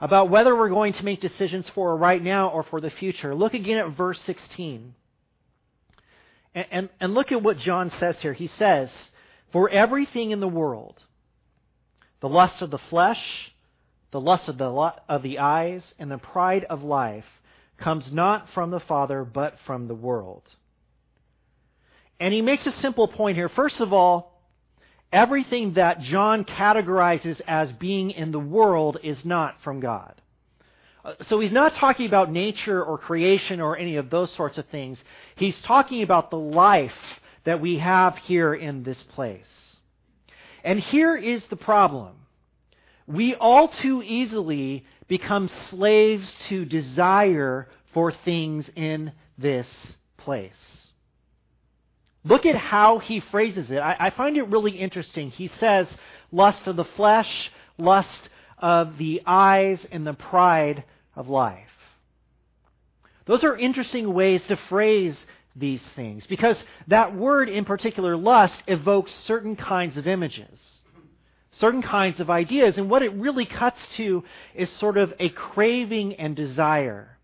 about 0.00 0.28
whether 0.28 0.54
we're 0.54 0.68
going 0.68 0.92
to 0.92 1.04
make 1.04 1.20
decisions 1.22 1.66
for 1.70 1.96
right 1.96 2.22
now 2.22 2.48
or 2.48 2.62
for 2.64 2.80
the 2.80 2.90
future. 2.90 3.34
Look 3.34 3.54
again 3.54 3.78
at 3.78 3.96
verse 3.96 4.20
16. 4.26 4.94
And, 6.54 6.66
and, 6.70 6.88
and 7.00 7.14
look 7.14 7.32
at 7.32 7.42
what 7.42 7.58
John 7.58 7.90
says 7.98 8.20
here. 8.20 8.32
He 8.32 8.46
says, 8.46 8.90
For 9.52 9.68
everything 9.68 10.30
in 10.30 10.40
the 10.40 10.48
world, 10.48 11.02
the 12.20 12.28
lust 12.28 12.62
of 12.62 12.70
the 12.70 12.78
flesh, 12.78 13.52
the 14.10 14.20
lust 14.20 14.48
of 14.48 14.58
the, 14.58 14.66
of 15.08 15.22
the 15.22 15.38
eyes, 15.38 15.94
and 15.98 16.10
the 16.10 16.18
pride 16.18 16.64
of 16.70 16.82
life 16.82 17.26
comes 17.76 18.12
not 18.12 18.48
from 18.50 18.70
the 18.70 18.80
Father, 18.80 19.24
but 19.24 19.58
from 19.66 19.88
the 19.88 19.94
world. 19.94 20.42
And 22.20 22.32
he 22.32 22.40
makes 22.40 22.66
a 22.66 22.72
simple 22.72 23.08
point 23.08 23.36
here. 23.36 23.48
First 23.48 23.80
of 23.80 23.92
all, 23.92 24.40
everything 25.12 25.74
that 25.74 26.00
John 26.00 26.44
categorizes 26.44 27.40
as 27.46 27.72
being 27.72 28.12
in 28.12 28.30
the 28.30 28.38
world 28.38 28.98
is 29.02 29.24
not 29.24 29.60
from 29.62 29.80
God. 29.80 30.20
Uh, 31.04 31.14
so 31.22 31.38
he's 31.38 31.52
not 31.52 31.74
talking 31.74 32.06
about 32.06 32.32
nature 32.32 32.82
or 32.82 32.96
creation 32.96 33.60
or 33.60 33.76
any 33.76 33.96
of 33.96 34.10
those 34.10 34.32
sorts 34.32 34.56
of 34.58 34.66
things. 34.66 34.98
He's 35.36 35.60
talking 35.60 36.02
about 36.02 36.30
the 36.30 36.38
life 36.38 36.94
that 37.44 37.60
we 37.60 37.78
have 37.78 38.16
here 38.18 38.54
in 38.54 38.82
this 38.82 39.02
place. 39.14 39.46
And 40.64 40.80
here 40.80 41.14
is 41.14 41.44
the 41.46 41.56
problem. 41.56 42.14
We 43.06 43.34
all 43.34 43.68
too 43.68 44.02
easily 44.02 44.84
become 45.08 45.48
slaves 45.68 46.32
to 46.48 46.64
desire 46.64 47.68
for 47.92 48.10
things 48.10 48.68
in 48.74 49.12
this 49.36 49.66
place. 50.16 50.52
Look 52.24 52.46
at 52.46 52.56
how 52.56 52.98
he 52.98 53.20
phrases 53.20 53.70
it. 53.70 53.76
I, 53.76 53.96
I, 54.00 54.10
find 54.10 54.38
it 54.38 54.48
really 54.48 54.72
interesting. 54.72 55.30
He 55.30 55.48
says, 55.48 55.86
lust 56.32 56.66
of 56.66 56.76
the 56.76 56.84
flesh, 56.84 57.52
lust 57.76 58.30
of 58.56 58.96
the 58.96 59.20
eyes, 59.26 59.86
and 59.92 60.06
the 60.06 60.14
pride 60.14 60.84
of 61.16 61.28
life. 61.28 61.68
Those 63.26 63.44
are 63.44 63.56
interesting 63.56 64.12
ways 64.12 64.42
to 64.48 64.56
phrase 64.68 65.16
these 65.56 65.82
things 65.94 66.26
because 66.26 66.62
that 66.88 67.14
word 67.14 67.48
in 67.48 67.64
particular, 67.64 68.16
lust, 68.16 68.60
evokes 68.66 69.12
certain 69.24 69.56
kinds 69.56 69.96
of 69.96 70.06
images, 70.06 70.60
certain 71.52 71.82
kinds 71.82 72.20
of 72.20 72.28
ideas. 72.28 72.76
And 72.76 72.90
what 72.90 73.02
it 73.02 73.12
really 73.14 73.46
cuts 73.46 73.86
to 73.96 74.24
is 74.54 74.68
sort 74.72 74.98
of 74.98 75.14
a 75.18 75.28
craving 75.30 76.14
and 76.14 76.36
desire. 76.36 77.18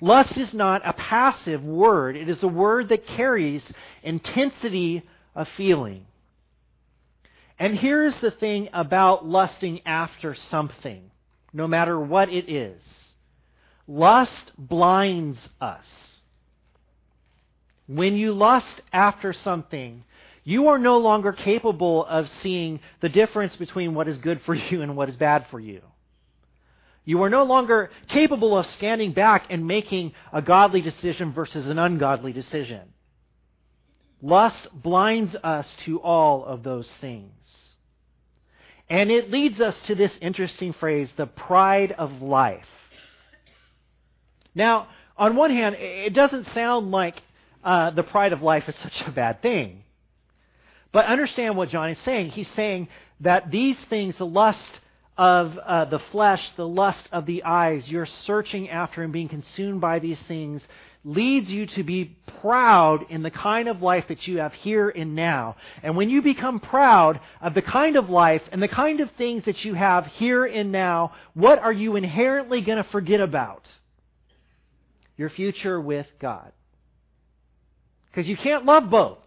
Lust 0.00 0.36
is 0.36 0.54
not 0.54 0.80
a 0.84 0.94
passive 0.94 1.62
word, 1.62 2.16
it 2.16 2.28
is 2.28 2.42
a 2.42 2.48
word 2.48 2.88
that 2.88 3.06
carries 3.06 3.62
intensity 4.02 5.02
of 5.34 5.46
feeling. 5.56 6.06
And 7.58 7.78
here's 7.78 8.16
the 8.16 8.30
thing 8.30 8.70
about 8.72 9.26
lusting 9.26 9.82
after 9.84 10.34
something, 10.34 11.10
no 11.52 11.68
matter 11.68 12.00
what 12.00 12.30
it 12.30 12.50
is 12.50 12.80
Lust 13.86 14.52
blinds 14.56 15.48
us. 15.60 15.84
When 17.86 18.14
you 18.14 18.32
lust 18.32 18.80
after 18.92 19.32
something, 19.32 20.04
you 20.44 20.68
are 20.68 20.78
no 20.78 20.98
longer 20.98 21.32
capable 21.32 22.04
of 22.06 22.30
seeing 22.42 22.80
the 23.00 23.08
difference 23.08 23.56
between 23.56 23.94
what 23.94 24.08
is 24.08 24.18
good 24.18 24.40
for 24.42 24.54
you 24.54 24.82
and 24.82 24.96
what 24.96 25.08
is 25.08 25.16
bad 25.16 25.46
for 25.50 25.58
you. 25.58 25.80
You 27.04 27.22
are 27.22 27.30
no 27.30 27.42
longer 27.42 27.90
capable 28.08 28.56
of 28.56 28.66
standing 28.66 29.12
back 29.12 29.46
and 29.50 29.66
making 29.66 30.12
a 30.32 30.42
godly 30.42 30.80
decision 30.80 31.32
versus 31.32 31.66
an 31.66 31.78
ungodly 31.78 32.32
decision. 32.32 32.82
Lust 34.22 34.68
blinds 34.72 35.34
us 35.42 35.68
to 35.84 36.00
all 36.00 36.44
of 36.44 36.62
those 36.62 36.88
things. 37.00 37.32
And 38.88 39.10
it 39.10 39.30
leads 39.30 39.60
us 39.60 39.76
to 39.86 39.94
this 39.94 40.12
interesting 40.20 40.72
phrase, 40.74 41.10
the 41.16 41.26
pride 41.26 41.92
of 41.92 42.22
life. 42.22 42.66
Now, 44.54 44.88
on 45.16 45.36
one 45.36 45.50
hand, 45.50 45.76
it 45.78 46.14
doesn't 46.14 46.46
sound 46.54 46.90
like 46.90 47.20
uh, 47.62 47.90
the 47.90 48.02
pride 48.02 48.32
of 48.32 48.42
life 48.42 48.68
is 48.68 48.76
such 48.82 49.02
a 49.06 49.10
bad 49.10 49.42
thing. 49.42 49.84
But 50.92 51.06
understand 51.06 51.56
what 51.56 51.68
John 51.68 51.90
is 51.90 51.98
saying. 52.04 52.30
He's 52.30 52.48
saying 52.56 52.88
that 53.20 53.50
these 53.50 53.76
things, 53.88 54.16
the 54.16 54.26
lust 54.26 54.80
of 55.16 55.56
uh, 55.58 55.84
the 55.84 55.98
flesh, 56.10 56.42
the 56.56 56.66
lust 56.66 57.06
of 57.12 57.26
the 57.26 57.44
eyes, 57.44 57.88
you're 57.88 58.06
searching 58.06 58.70
after 58.70 59.02
and 59.02 59.12
being 59.12 59.28
consumed 59.28 59.80
by 59.80 59.98
these 59.98 60.18
things, 60.26 60.62
leads 61.04 61.48
you 61.50 61.66
to 61.66 61.82
be 61.82 62.16
proud 62.40 63.06
in 63.10 63.22
the 63.22 63.30
kind 63.30 63.68
of 63.68 63.82
life 63.82 64.04
that 64.08 64.26
you 64.26 64.38
have 64.38 64.52
here 64.52 64.88
and 64.88 65.14
now. 65.14 65.56
And 65.82 65.96
when 65.96 66.10
you 66.10 66.22
become 66.22 66.60
proud 66.60 67.20
of 67.40 67.54
the 67.54 67.62
kind 67.62 67.96
of 67.96 68.10
life 68.10 68.42
and 68.52 68.62
the 68.62 68.68
kind 68.68 69.00
of 69.00 69.10
things 69.12 69.44
that 69.44 69.64
you 69.64 69.74
have 69.74 70.06
here 70.06 70.44
and 70.44 70.72
now, 70.72 71.12
what 71.34 71.58
are 71.58 71.72
you 71.72 71.96
inherently 71.96 72.60
going 72.60 72.82
to 72.82 72.90
forget 72.90 73.20
about? 73.20 73.62
Your 75.20 75.28
future 75.28 75.78
with 75.78 76.06
God. 76.18 76.50
Because 78.06 78.26
you 78.26 78.38
can't 78.38 78.64
love 78.64 78.88
both. 78.88 79.18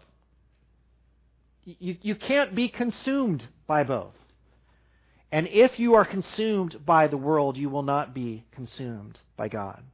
You, 1.64 1.96
you 2.02 2.16
can't 2.16 2.52
be 2.52 2.68
consumed 2.68 3.46
by 3.68 3.84
both. 3.84 4.12
And 5.30 5.46
if 5.46 5.78
you 5.78 5.94
are 5.94 6.04
consumed 6.04 6.84
by 6.84 7.06
the 7.06 7.16
world, 7.16 7.56
you 7.56 7.70
will 7.70 7.84
not 7.84 8.12
be 8.12 8.44
consumed 8.50 9.20
by 9.36 9.46
God. 9.46 9.84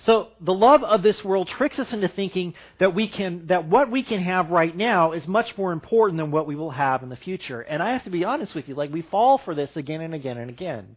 So 0.00 0.30
the 0.40 0.52
love 0.52 0.82
of 0.82 1.04
this 1.04 1.22
world 1.22 1.46
tricks 1.46 1.78
us 1.78 1.92
into 1.92 2.08
thinking 2.08 2.54
that 2.80 2.96
we 2.96 3.06
can 3.06 3.46
that 3.46 3.68
what 3.68 3.92
we 3.92 4.02
can 4.02 4.20
have 4.22 4.50
right 4.50 4.76
now 4.76 5.12
is 5.12 5.26
much 5.28 5.56
more 5.56 5.70
important 5.70 6.18
than 6.18 6.32
what 6.32 6.48
we 6.48 6.56
will 6.56 6.70
have 6.70 7.04
in 7.04 7.10
the 7.10 7.16
future. 7.16 7.60
And 7.60 7.80
I 7.80 7.92
have 7.92 8.04
to 8.04 8.10
be 8.10 8.24
honest 8.24 8.56
with 8.56 8.68
you, 8.68 8.74
like 8.74 8.92
we 8.92 9.02
fall 9.02 9.38
for 9.38 9.54
this 9.54 9.76
again 9.76 10.00
and 10.00 10.14
again 10.14 10.36
and 10.36 10.50
again. 10.50 10.96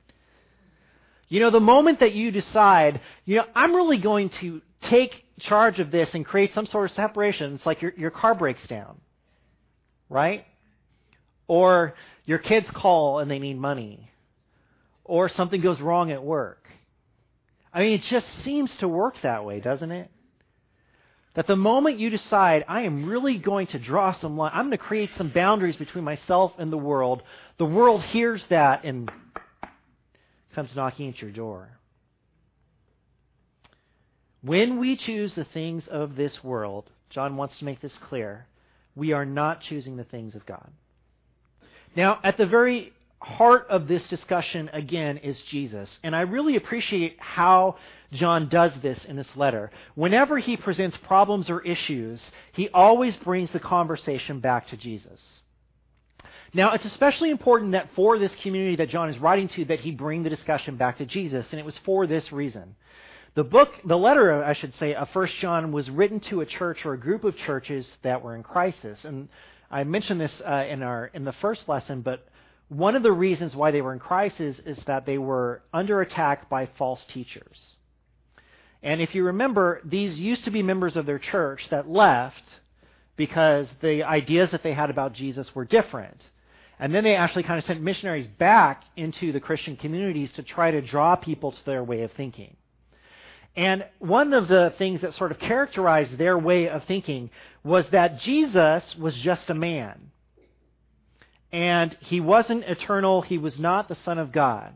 You 1.32 1.40
know, 1.40 1.50
the 1.50 1.62
moment 1.62 2.02
that 2.02 2.14
you 2.14 2.30
decide, 2.30 3.00
you 3.24 3.38
know, 3.38 3.46
I'm 3.56 3.74
really 3.74 4.00
going 4.00 4.32
to 4.42 4.62
take 4.82 5.24
charge 5.40 5.80
of 5.80 5.90
this 5.90 6.14
and 6.14 6.26
create 6.26 6.54
some 6.54 6.66
sort 6.66 6.90
of 6.90 6.96
separation, 6.98 7.56
it's 7.56 7.66
like 7.66 7.82
your, 7.82 7.94
your 7.96 8.12
car 8.12 8.36
breaks 8.36 8.68
down, 8.68 9.00
right? 10.10 10.46
Or 11.48 11.94
your 12.26 12.38
kids 12.38 12.68
call 12.74 13.20
and 13.20 13.32
they 13.32 13.40
need 13.40 13.58
money. 13.58 14.12
Or 15.06 15.30
something 15.30 15.62
goes 15.62 15.80
wrong 15.80 16.12
at 16.12 16.22
work. 16.22 16.68
I 17.74 17.80
mean, 17.80 17.94
it 17.94 18.04
just 18.10 18.28
seems 18.44 18.76
to 18.78 18.90
work 18.90 19.16
that 19.24 19.46
way, 19.46 19.62
doesn't 19.62 19.92
it? 19.92 20.12
That 21.36 21.48
the 21.48 21.56
moment 21.56 21.98
you 21.98 22.10
decide, 22.10 22.66
I 22.68 22.82
am 22.82 23.06
really 23.06 23.38
going 23.38 23.68
to 23.68 23.80
draw 23.80 24.12
some 24.12 24.36
line, 24.36 24.52
I'm 24.54 24.66
going 24.66 24.72
to 24.72 24.78
create 24.78 25.12
some 25.18 25.30
boundaries 25.30 25.78
between 25.78 26.04
myself 26.04 26.52
and 26.58 26.74
the 26.74 26.78
world, 26.78 27.24
the 27.58 27.64
world 27.64 28.04
hears 28.04 28.46
that 28.50 28.84
and 28.84 29.10
comes 30.54 30.76
knocking 30.76 31.10
at 31.10 31.22
your 31.22 31.32
door. 31.32 31.70
When 34.42 34.80
we 34.80 34.96
choose 34.96 35.36
the 35.36 35.44
things 35.44 35.88
of 35.88 36.16
this 36.16 36.44
world, 36.44 36.90
John 37.10 37.38
wants 37.38 37.58
to 37.60 37.66
make 37.66 37.80
this 37.82 37.98
clear, 37.98 38.48
we 38.96 39.14
are 39.14 39.26
not 39.26 39.62
choosing 39.62 39.98
the 39.98 40.04
things 40.04 40.36
of 40.36 40.46
God. 40.46 40.70
Now, 41.96 42.20
at 42.24 42.38
the 42.38 42.46
very 42.46 42.94
heart 43.22 43.68
of 43.70 43.88
this 43.88 44.08
discussion, 44.08 44.70
again, 44.74 45.18
is 45.18 45.40
Jesus. 45.42 46.00
And 46.04 46.16
I 46.16 46.22
really 46.22 46.56
appreciate 46.56 47.18
how 47.20 47.76
John 48.12 48.50
does 48.50 48.72
this 48.82 49.06
in 49.06 49.16
this 49.16 49.36
letter. 49.36 49.72
Whenever 49.96 50.40
he 50.40 50.58
presents 50.58 50.98
problems 50.98 51.50
or 51.50 51.62
issues, 51.62 52.22
he 52.54 52.70
always 52.70 53.16
brings 53.18 53.52
the 53.52 53.60
conversation 53.60 54.40
back 54.40 54.68
to 54.70 54.78
Jesus. 54.78 55.22
Now, 56.54 56.74
it's 56.74 56.86
especially 56.86 57.30
important 57.30 57.72
that 57.72 57.90
for 57.96 58.20
this 58.20 58.36
community 58.36 58.76
that 58.78 58.90
John 58.90 59.10
is 59.10 59.18
writing 59.18 59.48
to, 59.50 59.66
that 59.66 59.80
he 59.80 59.92
bring 59.92 60.24
the 60.24 60.30
discussion 60.30 60.76
back 60.76 60.98
to 60.98 61.06
Jesus, 61.06 61.48
and 61.52 61.60
it 61.60 61.66
was 61.66 61.78
for 61.80 62.08
this 62.08 62.32
reason. 62.32 62.76
The 63.36 63.46
book, 63.46 63.74
the 63.86 63.98
letter, 63.98 64.44
I 64.44 64.54
should 64.54 64.74
say, 64.76 64.94
of 64.94 65.10
First 65.12 65.38
John 65.38 65.72
was 65.72 65.90
written 65.90 66.20
to 66.22 66.42
a 66.42 66.46
church 66.46 66.86
or 66.86 66.94
a 66.94 67.00
group 67.00 67.24
of 67.24 67.38
churches 67.38 67.90
that 68.02 68.22
were 68.22 68.36
in 68.36 68.44
crisis, 68.44 69.06
and 69.06 69.30
I 69.72 69.86
mentioned 69.86 70.20
this 70.20 70.42
uh, 70.46 70.66
in 70.70 70.84
our 70.84 71.06
in 71.14 71.24
the 71.24 71.32
first 71.32 71.70
lesson, 71.70 72.02
but 72.02 72.28
one 72.68 72.96
of 72.96 73.04
the 73.04 73.12
reasons 73.12 73.56
why 73.56 73.72
they 73.72 73.82
were 73.82 73.94
in 73.94 74.00
crisis 74.00 74.60
is 74.66 74.78
that 74.86 75.06
they 75.06 75.18
were 75.18 75.62
under 75.74 76.02
attack 76.02 76.50
by 76.50 76.68
false 76.78 77.04
teachers. 77.06 77.78
And 78.84 79.02
if 79.02 79.16
you 79.16 79.26
remember, 79.26 79.82
these 79.86 80.20
used 80.20 80.44
to 80.46 80.52
be 80.52 80.62
members 80.62 80.98
of 80.98 81.06
their 81.06 81.20
church 81.20 81.68
that 81.70 81.90
left 81.90 82.44
because 83.16 83.70
the 83.82 84.04
ideas 84.04 84.52
that 84.52 84.64
they 84.64 84.74
had 84.74 84.90
about 84.90 85.14
Jesus 85.14 85.54
were 85.56 85.66
different. 85.66 86.22
And 86.82 86.96
then 86.96 87.04
they 87.04 87.16
actually 87.16 87.44
kind 87.44 87.60
of 87.60 87.66
sent 87.66 87.80
missionaries 87.80 88.28
back 88.28 88.84
into 88.98 89.32
the 89.32 89.40
Christian 89.40 89.78
communities 89.78 90.32
to 90.34 90.44
try 90.44 90.72
to 90.72 90.82
draw 90.82 91.16
people 91.16 91.52
to 91.52 91.66
their 91.66 91.84
way 91.84 92.02
of 92.02 92.12
thinking. 92.14 92.56
And 93.56 93.86
one 94.00 94.34
of 94.34 94.48
the 94.48 94.74
things 94.80 95.02
that 95.02 95.14
sort 95.14 95.32
of 95.32 95.38
characterized 95.38 96.18
their 96.18 96.40
way 96.40 96.70
of 96.70 96.84
thinking 96.86 97.30
was 97.64 97.88
that 97.90 98.20
Jesus 98.22 98.96
was 98.96 99.14
just 99.16 99.52
a 99.52 99.54
man. 99.54 100.10
And 101.52 101.96
he 102.00 102.20
wasn't 102.20 102.64
eternal, 102.64 103.22
he 103.22 103.38
was 103.38 103.60
not 103.60 103.88
the 103.88 103.96
Son 103.96 104.18
of 104.18 104.32
God. 104.32 104.74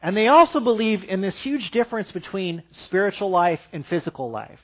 And 0.00 0.16
they 0.16 0.28
also 0.28 0.60
believed 0.60 1.02
in 1.02 1.20
this 1.20 1.38
huge 1.40 1.72
difference 1.72 2.12
between 2.12 2.62
spiritual 2.70 3.30
life 3.30 3.60
and 3.72 3.84
physical 3.84 4.30
life. 4.30 4.60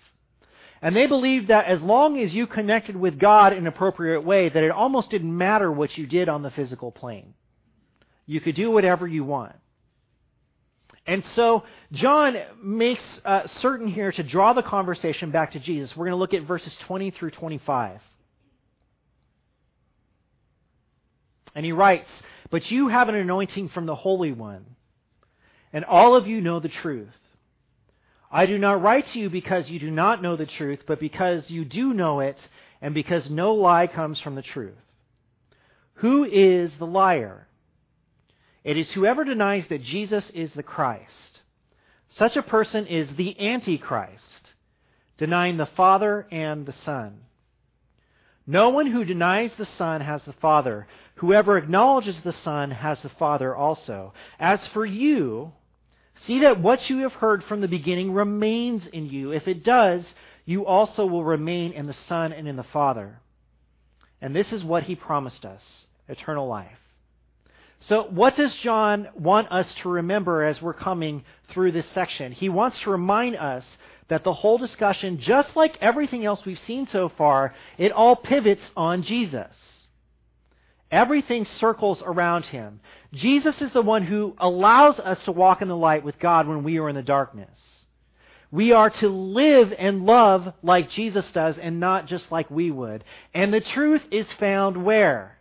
And 0.83 0.97
they 0.97 1.07
believed 1.07 1.49
that 1.49 1.67
as 1.67 1.83
long 1.83 2.19
as 2.19 2.33
you 2.33 2.47
connected 2.47 2.97
with 2.97 3.19
God 3.19 3.53
in 3.53 3.59
an 3.61 3.67
appropriate 3.67 4.23
way, 4.23 4.49
that 4.49 4.63
it 4.63 4.71
almost 4.71 5.11
didn't 5.11 5.37
matter 5.37 5.71
what 5.71 5.97
you 5.99 6.07
did 6.07 6.29
on 6.29 6.43
the 6.43 6.51
physical 6.51 6.91
plane. 6.91 7.35
You 8.27 8.41
could 8.41 8.55
do 8.55 8.71
whatever 8.71 9.07
you 9.07 9.25
want. 9.25 9.55
And 11.07 11.25
so 11.35 11.65
John 11.93 12.37
makes 12.63 13.03
uh, 13.25 13.47
certain 13.47 13.89
here 13.89 14.13
to 14.13 14.23
draw 14.23 14.53
the 14.53 14.63
conversation 14.63 15.31
back 15.31 15.53
to 15.53 15.59
Jesus. 15.59 15.97
We're 15.97 16.07
going 16.07 16.17
to 16.17 16.21
look 16.21 16.35
at 16.35 16.45
verses 16.45 16.75
20 16.87 17.11
through 17.11 17.33
25. 17.33 18.01
And 21.55 21.65
he 21.67 21.73
writes, 21.73 22.09
But 22.51 22.71
you 22.71 22.89
have 22.89 23.09
an 23.09 23.17
anointing 23.17 23.71
from 23.71 23.87
the 23.87 23.95
Holy 23.95 24.33
One, 24.33 24.65
and 25.73 25.85
all 25.85 26.15
of 26.15 26.27
you 26.27 26.41
know 26.41 26.61
the 26.61 26.69
truth. 26.69 27.09
I 28.31 28.47
do 28.47 28.59
not 28.59 28.83
write 28.83 29.09
to 29.09 29.19
you 29.19 29.29
because 29.29 29.69
you 29.69 29.79
do 29.79 29.91
not 29.91 30.23
know 30.23 30.37
the 30.37 30.47
truth, 30.47 30.81
but 30.87 31.01
because 31.01 31.51
you 31.51 31.65
do 31.65 31.93
know 31.93 32.21
it, 32.21 32.39
and 32.81 32.95
because 32.95 33.29
no 33.29 33.55
lie 33.55 33.87
comes 33.87 34.21
from 34.21 34.37
the 34.37 34.43
truth. 34.43 34.75
Who 35.95 36.25
is 36.25 36.73
the 36.79 36.87
liar? 36.87 37.49
It 38.63 38.77
is 38.77 38.91
whoever 38.93 39.25
denies 39.25 39.67
that 39.69 39.83
Jesus 39.83 40.29
is 40.31 40.53
the 40.53 40.63
Christ. 40.63 41.43
Such 42.11 42.37
a 42.37 42.43
person 42.43 42.87
is 42.87 43.09
the 43.17 43.39
Antichrist, 43.41 44.53
denying 45.19 45.57
the 45.57 45.67
Father 45.67 46.27
and 46.31 46.67
the 46.67 46.75
Son. 46.85 47.21
No 48.47 48.71
one 48.71 48.87
who 48.87 49.05
denies 49.05 49.53
the 49.57 49.67
Son 49.67 50.01
has 50.01 50.23
the 50.25 50.33
Father. 50.35 50.87
Whoever 51.17 51.57
acknowledges 51.57 52.19
the 52.21 52.33
Son 52.33 52.71
has 52.71 53.01
the 53.03 53.09
Father 53.11 53.55
also. 53.55 54.13
As 54.39 54.67
for 54.69 54.85
you, 54.85 55.53
see 56.27 56.41
that 56.41 56.61
what 56.61 56.89
you 56.91 56.99
have 56.99 57.15
heard 57.15 57.45
from 57.45 57.61
the 57.61 57.69
beginning 57.69 58.12
remains 58.12 58.87
in 58.87 59.07
you. 59.07 59.33
If 59.33 59.49
it 59.49 59.65
does, 59.65 60.05
you 60.45 60.67
also 60.67 61.07
will 61.07 61.25
remain 61.25 61.73
in 61.73 61.87
the 61.87 61.95
Son 62.09 62.33
and 62.33 62.49
in 62.49 62.57
the 62.57 62.62
Father. 62.62 63.21
And 64.21 64.35
this 64.35 64.53
is 64.53 64.65
what 64.65 64.85
he 64.85 64.95
promised 64.95 65.45
us 65.45 65.87
eternal 66.09 66.49
life. 66.49 66.79
So, 67.83 68.07
what 68.11 68.37
does 68.37 68.55
John 68.57 69.09
want 69.15 69.50
us 69.50 69.73
to 69.83 69.89
remember 69.89 70.45
as 70.45 70.61
we're 70.61 70.75
coming 70.75 71.25
through 71.49 71.73
this 71.73 71.89
section? 71.95 72.33
He 72.33 72.50
wants 72.50 72.79
to 72.81 72.91
remind 72.91 73.37
us 73.37 73.65
that 74.09 74.23
the 74.23 74.35
whole 74.35 74.59
discussion, 74.59 75.19
just 75.19 75.57
like 75.57 75.79
everything 75.81 76.27
else 76.27 76.45
we've 76.45 76.59
seen 76.59 76.87
so 76.89 77.09
far, 77.09 77.55
it 77.79 77.93
all 77.93 78.17
pivots 78.17 78.62
on 78.77 79.03
Jesus. 79.03 79.57
Everything 80.91 81.45
circles 81.45 82.03
around 82.05 82.47
him. 82.47 82.81
Jesus 83.13 83.61
is 83.63 83.73
the 83.73 83.83
one 83.83 84.03
who 84.03 84.35
allows 84.39 84.99
us 84.99 85.21
to 85.25 85.33
walk 85.33 85.63
in 85.63 85.69
the 85.69 85.77
light 85.77 86.05
with 86.05 86.19
God 86.19 86.49
when 86.49 86.65
we 86.65 86.79
are 86.79 86.89
in 86.89 86.97
the 86.97 87.03
darkness. 87.03 87.57
We 88.51 88.73
are 88.73 88.91
to 88.91 89.09
live 89.09 89.73
and 89.79 90.07
love 90.07 90.53
like 90.63 90.91
Jesus 90.91 91.31
does 91.31 91.57
and 91.59 91.79
not 91.79 92.07
just 92.07 92.33
like 92.33 92.51
we 92.51 92.71
would. 92.71 93.05
And 93.33 93.55
the 93.55 93.61
truth 93.61 94.03
is 94.11 94.31
found 94.33 94.85
where? 94.85 95.39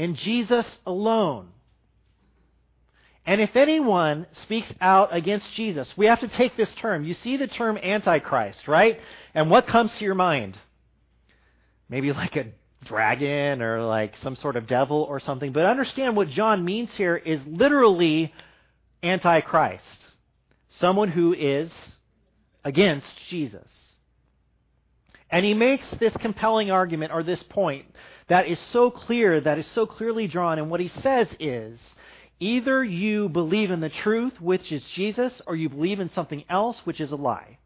in 0.00 0.14
Jesus 0.14 0.78
alone. 0.86 1.48
And 3.26 3.38
if 3.38 3.54
anyone 3.54 4.26
speaks 4.32 4.72
out 4.80 5.14
against 5.14 5.52
Jesus, 5.52 5.92
we 5.94 6.06
have 6.06 6.20
to 6.20 6.28
take 6.28 6.56
this 6.56 6.72
term. 6.72 7.04
You 7.04 7.12
see 7.12 7.36
the 7.36 7.46
term 7.46 7.76
Antichrist, 7.76 8.66
right? 8.66 8.98
And 9.34 9.50
what 9.50 9.66
comes 9.66 9.94
to 9.96 10.04
your 10.04 10.14
mind? 10.14 10.56
Maybe 11.90 12.12
like 12.14 12.34
a 12.36 12.46
dragon 12.84 13.62
or 13.62 13.82
like 13.82 14.14
some 14.22 14.36
sort 14.36 14.56
of 14.56 14.66
devil 14.66 15.02
or 15.02 15.20
something. 15.20 15.52
But 15.52 15.66
understand 15.66 16.16
what 16.16 16.30
John 16.30 16.64
means 16.64 16.90
here 16.94 17.16
is 17.16 17.40
literally 17.46 18.32
Antichrist. 19.02 19.84
Someone 20.78 21.08
who 21.08 21.34
is 21.34 21.70
against 22.64 23.12
Jesus. 23.28 23.68
And 25.30 25.44
he 25.44 25.54
makes 25.54 25.88
this 25.98 26.12
compelling 26.18 26.70
argument 26.70 27.12
or 27.12 27.22
this 27.22 27.42
point 27.42 27.86
that 28.28 28.46
is 28.46 28.58
so 28.70 28.90
clear, 28.90 29.40
that 29.40 29.58
is 29.58 29.66
so 29.68 29.86
clearly 29.86 30.26
drawn. 30.26 30.58
And 30.58 30.70
what 30.70 30.80
he 30.80 30.88
says 31.02 31.28
is 31.38 31.78
either 32.38 32.82
you 32.82 33.28
believe 33.28 33.70
in 33.70 33.80
the 33.80 33.88
truth, 33.88 34.40
which 34.40 34.72
is 34.72 34.84
Jesus, 34.94 35.40
or 35.46 35.54
you 35.54 35.68
believe 35.68 36.00
in 36.00 36.10
something 36.10 36.44
else, 36.48 36.80
which 36.84 37.00
is 37.00 37.12
a 37.12 37.16
lie. 37.16 37.58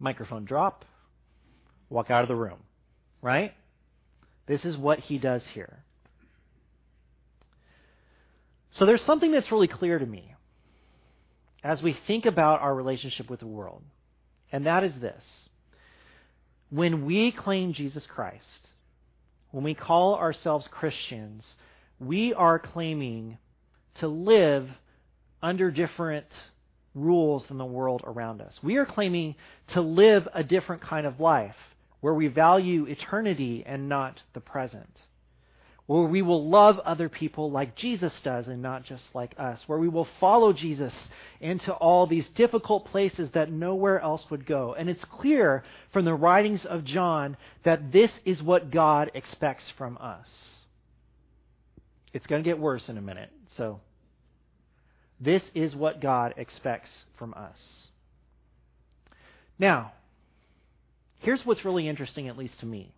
Microphone 0.00 0.44
drop, 0.44 0.84
walk 1.90 2.10
out 2.10 2.22
of 2.22 2.28
the 2.28 2.36
room. 2.36 2.58
Right? 3.22 3.52
This 4.46 4.64
is 4.64 4.76
what 4.76 5.00
he 5.00 5.18
does 5.18 5.42
here. 5.52 5.78
So 8.72 8.86
there's 8.86 9.02
something 9.02 9.32
that's 9.32 9.50
really 9.50 9.68
clear 9.68 9.98
to 9.98 10.06
me 10.06 10.34
as 11.64 11.82
we 11.82 11.96
think 12.06 12.26
about 12.26 12.60
our 12.60 12.74
relationship 12.74 13.28
with 13.28 13.40
the 13.40 13.46
world. 13.46 13.82
And 14.52 14.66
that 14.66 14.84
is 14.84 14.92
this. 15.00 15.22
When 16.70 17.04
we 17.04 17.32
claim 17.32 17.72
Jesus 17.72 18.06
Christ, 18.06 18.68
when 19.50 19.64
we 19.64 19.74
call 19.74 20.14
ourselves 20.14 20.68
Christians, 20.70 21.44
we 21.98 22.34
are 22.34 22.58
claiming 22.58 23.38
to 23.96 24.08
live 24.08 24.68
under 25.42 25.70
different 25.70 26.26
rules 26.94 27.44
than 27.48 27.58
the 27.58 27.64
world 27.64 28.02
around 28.04 28.40
us. 28.40 28.58
We 28.62 28.76
are 28.76 28.86
claiming 28.86 29.34
to 29.68 29.80
live 29.80 30.28
a 30.34 30.42
different 30.42 30.82
kind 30.82 31.06
of 31.06 31.20
life 31.20 31.56
where 32.00 32.14
we 32.14 32.28
value 32.28 32.84
eternity 32.84 33.64
and 33.66 33.88
not 33.88 34.22
the 34.32 34.40
present 34.40 34.98
where 35.88 36.02
we 36.02 36.20
will 36.20 36.46
love 36.50 36.78
other 36.80 37.08
people 37.08 37.50
like 37.50 37.74
Jesus 37.74 38.12
does 38.22 38.46
and 38.46 38.60
not 38.60 38.84
just 38.84 39.02
like 39.14 39.34
us, 39.38 39.58
where 39.66 39.78
we 39.78 39.88
will 39.88 40.06
follow 40.20 40.52
Jesus 40.52 40.92
into 41.40 41.72
all 41.72 42.06
these 42.06 42.28
difficult 42.34 42.84
places 42.84 43.30
that 43.32 43.50
nowhere 43.50 43.98
else 43.98 44.22
would 44.28 44.44
go. 44.44 44.74
And 44.78 44.90
it's 44.90 45.04
clear 45.06 45.64
from 45.94 46.04
the 46.04 46.12
writings 46.12 46.66
of 46.66 46.84
John 46.84 47.38
that 47.62 47.90
this 47.90 48.10
is 48.26 48.42
what 48.42 48.70
God 48.70 49.10
expects 49.14 49.64
from 49.78 49.96
us. 49.96 50.28
It's 52.12 52.26
going 52.26 52.44
to 52.44 52.48
get 52.48 52.58
worse 52.58 52.90
in 52.90 52.98
a 52.98 53.02
minute. 53.02 53.30
So, 53.56 53.80
this 55.18 55.42
is 55.54 55.74
what 55.74 56.02
God 56.02 56.34
expects 56.36 56.90
from 57.16 57.32
us. 57.32 57.58
Now, 59.58 59.92
here's 61.18 61.44
what's 61.44 61.64
really 61.64 61.88
interesting, 61.88 62.28
at 62.28 62.38
least 62.38 62.58
to 62.60 62.66
me. 62.66 62.92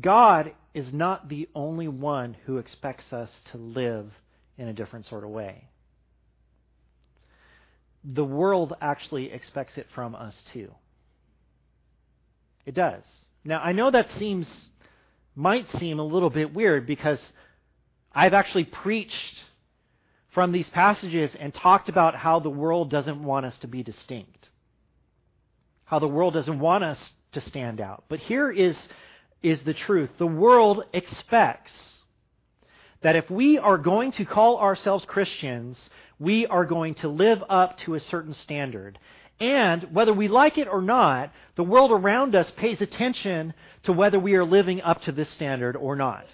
God 0.00 0.52
is 0.72 0.92
not 0.92 1.28
the 1.28 1.48
only 1.54 1.88
one 1.88 2.36
who 2.46 2.58
expects 2.58 3.12
us 3.12 3.30
to 3.52 3.58
live 3.58 4.10
in 4.58 4.68
a 4.68 4.72
different 4.72 5.06
sort 5.06 5.24
of 5.24 5.30
way. 5.30 5.68
The 8.04 8.24
world 8.24 8.74
actually 8.80 9.32
expects 9.32 9.78
it 9.78 9.86
from 9.94 10.14
us 10.14 10.34
too. 10.52 10.70
It 12.66 12.74
does. 12.74 13.02
Now, 13.44 13.60
I 13.60 13.72
know 13.72 13.90
that 13.90 14.08
seems 14.18 14.46
might 15.36 15.66
seem 15.78 15.98
a 15.98 16.04
little 16.04 16.30
bit 16.30 16.54
weird 16.54 16.86
because 16.86 17.20
I've 18.12 18.34
actually 18.34 18.64
preached 18.64 19.34
from 20.30 20.52
these 20.52 20.68
passages 20.70 21.34
and 21.38 21.52
talked 21.52 21.88
about 21.88 22.14
how 22.14 22.40
the 22.40 22.50
world 22.50 22.90
doesn't 22.90 23.22
want 23.22 23.46
us 23.46 23.56
to 23.58 23.68
be 23.68 23.82
distinct. 23.82 24.43
How 25.84 25.98
the 25.98 26.08
world 26.08 26.34
doesn't 26.34 26.58
want 26.58 26.84
us 26.84 27.10
to 27.32 27.40
stand 27.40 27.80
out. 27.80 28.04
But 28.08 28.20
here 28.20 28.50
is 28.50 28.76
is 29.42 29.60
the 29.60 29.74
truth. 29.74 30.10
The 30.16 30.26
world 30.26 30.84
expects 30.94 31.72
that 33.02 33.14
if 33.14 33.30
we 33.30 33.58
are 33.58 33.76
going 33.76 34.12
to 34.12 34.24
call 34.24 34.58
ourselves 34.58 35.04
Christians, 35.04 35.78
we 36.18 36.46
are 36.46 36.64
going 36.64 36.94
to 36.96 37.08
live 37.08 37.44
up 37.50 37.76
to 37.80 37.94
a 37.94 38.00
certain 38.00 38.32
standard. 38.32 38.98
And 39.38 39.92
whether 39.92 40.14
we 40.14 40.28
like 40.28 40.56
it 40.56 40.68
or 40.68 40.80
not, 40.80 41.30
the 41.56 41.62
world 41.62 41.90
around 41.90 42.34
us 42.34 42.50
pays 42.56 42.80
attention 42.80 43.52
to 43.82 43.92
whether 43.92 44.18
we 44.18 44.34
are 44.34 44.44
living 44.44 44.80
up 44.80 45.02
to 45.02 45.12
this 45.12 45.28
standard 45.30 45.76
or 45.76 45.94
not. 45.96 46.24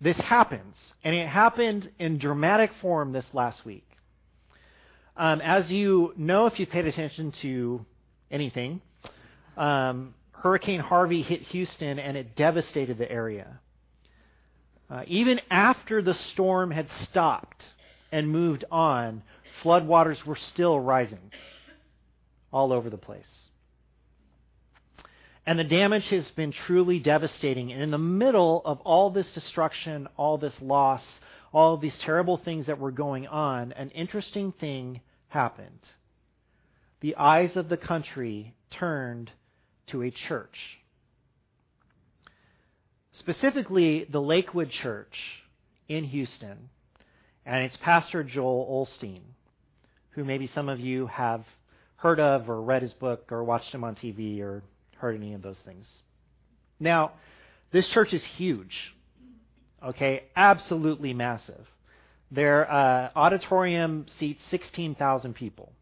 This 0.00 0.16
happens, 0.16 0.74
and 1.04 1.14
it 1.14 1.28
happened 1.28 1.88
in 2.00 2.18
dramatic 2.18 2.72
form 2.80 3.12
this 3.12 3.26
last 3.32 3.64
week. 3.64 3.86
Um, 5.16 5.40
as 5.40 5.70
you 5.70 6.12
know, 6.16 6.46
if 6.46 6.58
you 6.58 6.66
paid 6.66 6.86
attention 6.86 7.30
to 7.42 7.86
anything, 8.32 8.80
um, 9.56 10.14
Hurricane 10.32 10.80
Harvey 10.80 11.22
hit 11.22 11.42
Houston 11.42 11.98
and 11.98 12.16
it 12.16 12.34
devastated 12.34 12.98
the 12.98 13.10
area. 13.10 13.60
Uh, 14.90 15.04
even 15.06 15.40
after 15.50 16.02
the 16.02 16.14
storm 16.14 16.70
had 16.70 16.88
stopped 17.04 17.64
and 18.10 18.28
moved 18.28 18.64
on, 18.70 19.22
floodwaters 19.62 20.24
were 20.26 20.36
still 20.36 20.78
rising 20.78 21.30
all 22.52 22.72
over 22.72 22.90
the 22.90 22.98
place. 22.98 23.24
And 25.46 25.58
the 25.58 25.64
damage 25.64 26.08
has 26.08 26.30
been 26.30 26.52
truly 26.52 26.98
devastating. 26.98 27.72
And 27.72 27.82
in 27.82 27.90
the 27.90 27.98
middle 27.98 28.62
of 28.64 28.80
all 28.80 29.10
this 29.10 29.32
destruction, 29.32 30.08
all 30.16 30.38
this 30.38 30.54
loss, 30.60 31.02
all 31.52 31.74
of 31.74 31.80
these 31.80 31.96
terrible 31.98 32.36
things 32.36 32.66
that 32.66 32.78
were 32.78 32.92
going 32.92 33.26
on, 33.26 33.72
an 33.72 33.90
interesting 33.90 34.52
thing 34.52 35.00
happened. 35.28 35.80
The 37.02 37.16
eyes 37.16 37.56
of 37.56 37.68
the 37.68 37.76
country 37.76 38.54
turned 38.70 39.32
to 39.88 40.02
a 40.02 40.10
church. 40.12 40.78
Specifically, 43.10 44.06
the 44.08 44.20
Lakewood 44.20 44.70
Church 44.70 45.18
in 45.88 46.04
Houston, 46.04 46.70
and 47.44 47.64
its 47.64 47.76
pastor 47.78 48.22
Joel 48.22 48.86
Osteen, 48.86 49.22
who 50.10 50.24
maybe 50.24 50.46
some 50.46 50.68
of 50.68 50.78
you 50.78 51.08
have 51.08 51.44
heard 51.96 52.20
of 52.20 52.48
or 52.48 52.62
read 52.62 52.82
his 52.82 52.94
book 52.94 53.32
or 53.32 53.42
watched 53.42 53.74
him 53.74 53.82
on 53.82 53.96
TV 53.96 54.40
or 54.40 54.62
heard 54.98 55.16
any 55.16 55.34
of 55.34 55.42
those 55.42 55.58
things. 55.64 55.88
Now, 56.78 57.14
this 57.72 57.88
church 57.88 58.12
is 58.12 58.22
huge. 58.22 58.94
Okay, 59.84 60.22
absolutely 60.36 61.14
massive. 61.14 61.66
Their 62.30 62.70
uh, 62.70 63.10
auditorium 63.16 64.06
seats 64.20 64.40
16,000 64.50 65.34
people. 65.34 65.72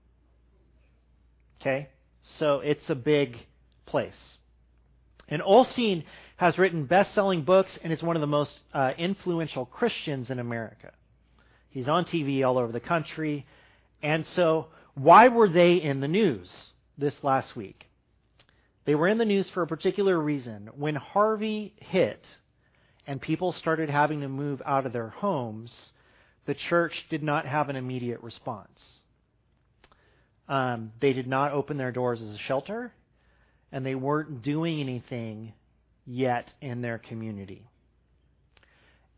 Okay, 1.60 1.88
so 2.38 2.60
it's 2.60 2.88
a 2.88 2.94
big 2.94 3.36
place. 3.84 4.38
And 5.28 5.42
Osteen 5.42 6.04
has 6.36 6.56
written 6.56 6.86
best 6.86 7.14
selling 7.14 7.42
books 7.42 7.78
and 7.82 7.92
is 7.92 8.02
one 8.02 8.16
of 8.16 8.20
the 8.20 8.26
most 8.26 8.58
uh, 8.72 8.92
influential 8.96 9.66
Christians 9.66 10.30
in 10.30 10.38
America. 10.38 10.92
He's 11.68 11.86
on 11.86 12.06
TV 12.06 12.46
all 12.46 12.58
over 12.58 12.72
the 12.72 12.80
country. 12.80 13.46
And 14.02 14.26
so, 14.34 14.68
why 14.94 15.28
were 15.28 15.48
they 15.48 15.74
in 15.74 16.00
the 16.00 16.08
news 16.08 16.50
this 16.96 17.14
last 17.22 17.54
week? 17.54 17.86
They 18.86 18.94
were 18.94 19.08
in 19.08 19.18
the 19.18 19.24
news 19.26 19.48
for 19.50 19.62
a 19.62 19.66
particular 19.66 20.18
reason. 20.18 20.70
When 20.74 20.96
Harvey 20.96 21.74
hit 21.76 22.26
and 23.06 23.20
people 23.20 23.52
started 23.52 23.90
having 23.90 24.22
to 24.22 24.28
move 24.28 24.62
out 24.64 24.86
of 24.86 24.92
their 24.92 25.10
homes, 25.10 25.92
the 26.46 26.54
church 26.54 27.06
did 27.10 27.22
not 27.22 27.44
have 27.44 27.68
an 27.68 27.76
immediate 27.76 28.22
response. 28.22 28.99
Um, 30.50 30.90
they 31.00 31.12
did 31.12 31.28
not 31.28 31.52
open 31.52 31.76
their 31.76 31.92
doors 31.92 32.20
as 32.20 32.34
a 32.34 32.38
shelter, 32.38 32.92
and 33.70 33.86
they 33.86 33.94
weren't 33.94 34.42
doing 34.42 34.80
anything 34.80 35.52
yet 36.04 36.52
in 36.60 36.82
their 36.82 36.98
community. 36.98 37.68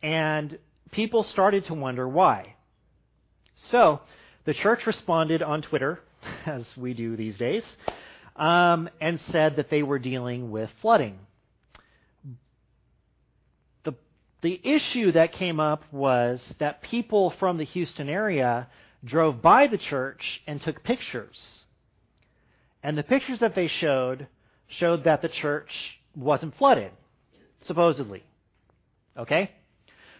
And 0.02 0.58
people 0.90 1.24
started 1.24 1.64
to 1.66 1.74
wonder 1.74 2.06
why. 2.06 2.56
So, 3.70 4.00
the 4.44 4.52
church 4.52 4.86
responded 4.86 5.42
on 5.42 5.62
Twitter, 5.62 6.00
as 6.46 6.66
we 6.76 6.92
do 6.92 7.16
these 7.16 7.38
days, 7.38 7.64
um, 8.36 8.90
and 9.00 9.18
said 9.30 9.56
that 9.56 9.70
they 9.70 9.82
were 9.82 9.98
dealing 9.98 10.50
with 10.50 10.68
flooding. 10.82 11.18
The, 13.84 13.94
the 14.42 14.60
issue 14.62 15.12
that 15.12 15.32
came 15.32 15.60
up 15.60 15.84
was 15.90 16.42
that 16.58 16.82
people 16.82 17.30
from 17.38 17.56
the 17.56 17.64
Houston 17.64 18.10
area 18.10 18.68
drove 19.04 19.42
by 19.42 19.66
the 19.66 19.78
church 19.78 20.42
and 20.46 20.60
took 20.62 20.82
pictures. 20.82 21.40
And 22.82 22.96
the 22.96 23.02
pictures 23.02 23.40
that 23.40 23.54
they 23.54 23.68
showed 23.68 24.26
showed 24.68 25.04
that 25.04 25.22
the 25.22 25.28
church 25.28 25.70
wasn't 26.16 26.56
flooded, 26.56 26.92
supposedly. 27.62 28.22
Okay? 29.16 29.50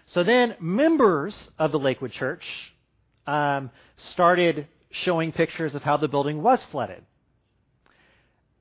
So 0.06 0.24
then 0.24 0.56
members 0.60 1.50
of 1.58 1.72
the 1.72 1.78
Lakewood 1.78 2.12
Church 2.12 2.44
um, 3.26 3.70
started 4.12 4.66
showing 4.90 5.32
pictures 5.32 5.74
of 5.74 5.82
how 5.82 5.96
the 5.96 6.08
building 6.08 6.42
was 6.42 6.60
flooded. 6.70 7.02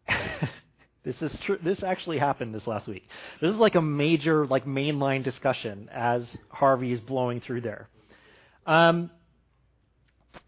this 1.04 1.22
is 1.22 1.38
true. 1.42 1.58
This 1.64 1.84
actually 1.84 2.20
happened 2.20 2.56
this 2.56 2.66
last 2.68 2.88
week. 2.88 3.08
This 3.42 3.52
is 3.52 3.58
like 3.58 3.76
a 3.76 3.82
major, 3.82 4.46
like 4.48 4.66
mainline 4.66 5.24
discussion 5.24 5.90
as 5.94 6.24
Harvey 6.50 6.94
is 6.94 7.00
blowing 7.02 7.42
through 7.42 7.62
there. 7.62 7.90
Um, 8.66 9.10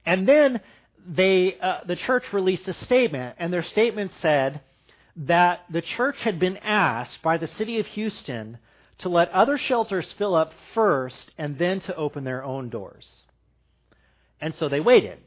and 0.05 0.27
then 0.27 0.61
they, 1.05 1.57
uh, 1.59 1.79
the 1.85 1.95
church 1.95 2.23
released 2.31 2.67
a 2.67 2.73
statement, 2.73 3.35
and 3.39 3.51
their 3.51 3.63
statement 3.63 4.11
said 4.21 4.61
that 5.15 5.61
the 5.69 5.81
church 5.81 6.17
had 6.21 6.39
been 6.39 6.57
asked 6.57 7.21
by 7.21 7.37
the 7.37 7.47
city 7.47 7.79
of 7.79 7.85
Houston 7.87 8.57
to 8.99 9.09
let 9.09 9.29
other 9.31 9.57
shelters 9.57 10.11
fill 10.17 10.35
up 10.35 10.53
first 10.73 11.31
and 11.37 11.57
then 11.57 11.81
to 11.81 11.95
open 11.95 12.23
their 12.23 12.43
own 12.43 12.69
doors. 12.69 13.09
And 14.39 14.55
so 14.55 14.69
they 14.69 14.79
waited. 14.79 15.19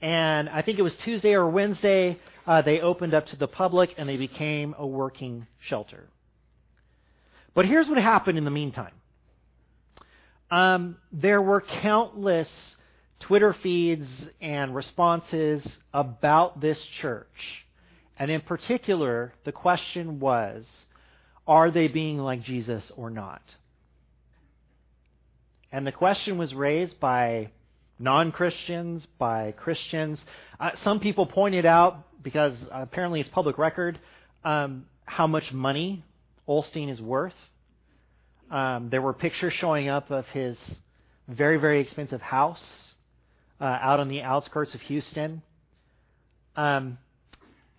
And 0.00 0.48
I 0.48 0.62
think 0.62 0.78
it 0.78 0.82
was 0.82 0.94
Tuesday 0.96 1.32
or 1.32 1.48
Wednesday, 1.48 2.18
uh, 2.46 2.62
they 2.62 2.80
opened 2.80 3.14
up 3.14 3.26
to 3.26 3.36
the 3.36 3.48
public 3.48 3.94
and 3.96 4.08
they 4.08 4.16
became 4.16 4.74
a 4.76 4.86
working 4.86 5.46
shelter. 5.60 6.08
But 7.54 7.66
here's 7.66 7.88
what 7.88 7.98
happened 7.98 8.36
in 8.36 8.44
the 8.44 8.50
meantime 8.50 8.92
um, 10.50 10.96
there 11.12 11.40
were 11.40 11.60
countless 11.60 12.48
Twitter 13.20 13.54
feeds 13.62 14.06
and 14.40 14.74
responses 14.74 15.66
about 15.92 16.60
this 16.60 16.78
church. 17.00 17.64
And 18.18 18.30
in 18.30 18.40
particular, 18.40 19.32
the 19.44 19.52
question 19.52 20.20
was 20.20 20.64
are 21.46 21.70
they 21.70 21.88
being 21.88 22.18
like 22.18 22.42
Jesus 22.42 22.90
or 22.96 23.10
not? 23.10 23.42
And 25.72 25.86
the 25.86 25.92
question 25.92 26.38
was 26.38 26.54
raised 26.54 27.00
by 27.00 27.50
non 27.98 28.32
Christians, 28.32 29.06
by 29.18 29.52
Christians. 29.52 30.20
Uh, 30.60 30.70
some 30.84 31.00
people 31.00 31.26
pointed 31.26 31.66
out, 31.66 32.22
because 32.22 32.54
apparently 32.70 33.20
it's 33.20 33.28
public 33.30 33.58
record, 33.58 33.98
um, 34.44 34.86
how 35.04 35.26
much 35.26 35.52
money 35.52 36.04
Osteen 36.48 36.90
is 36.90 37.00
worth. 37.00 37.34
Um, 38.50 38.88
there 38.90 39.02
were 39.02 39.12
pictures 39.12 39.52
showing 39.54 39.88
up 39.88 40.10
of 40.10 40.26
his 40.26 40.56
very, 41.28 41.56
very 41.56 41.80
expensive 41.80 42.20
house 42.20 42.62
uh, 43.64 43.78
out 43.80 43.98
on 43.98 44.08
the 44.08 44.20
outskirts 44.20 44.74
of 44.74 44.82
Houston. 44.82 45.40
Um, 46.54 46.98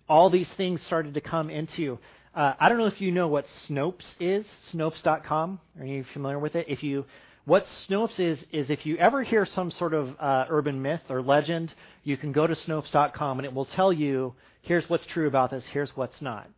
all 0.08 0.30
these 0.30 0.48
things 0.56 0.82
started 0.82 1.14
to 1.14 1.20
come 1.20 1.48
into. 1.48 2.00
Uh, 2.34 2.54
I 2.58 2.68
don't 2.68 2.78
know 2.78 2.86
if 2.86 3.00
you 3.00 3.12
know 3.12 3.28
what 3.28 3.46
Snopes 3.68 4.04
is, 4.18 4.44
Snopes.com. 4.72 5.60
Are 5.78 5.86
you 5.86 6.04
familiar 6.12 6.40
with 6.40 6.56
it? 6.56 6.66
If 6.68 6.82
you, 6.82 7.04
what 7.44 7.66
Snopes 7.88 8.18
is 8.18 8.44
is 8.50 8.68
if 8.68 8.84
you 8.84 8.96
ever 8.96 9.22
hear 9.22 9.46
some 9.46 9.70
sort 9.70 9.94
of 9.94 10.16
uh, 10.18 10.46
urban 10.48 10.82
myth 10.82 11.02
or 11.08 11.22
legend, 11.22 11.72
you 12.02 12.16
can 12.16 12.32
go 12.32 12.48
to 12.48 12.54
Snopes.com 12.54 13.38
and 13.38 13.46
it 13.46 13.54
will 13.54 13.64
tell 13.64 13.92
you 13.92 14.34
here's 14.62 14.90
what's 14.90 15.06
true 15.06 15.28
about 15.28 15.52
this, 15.52 15.64
here's 15.70 15.96
what's 15.96 16.20
not. 16.20 16.50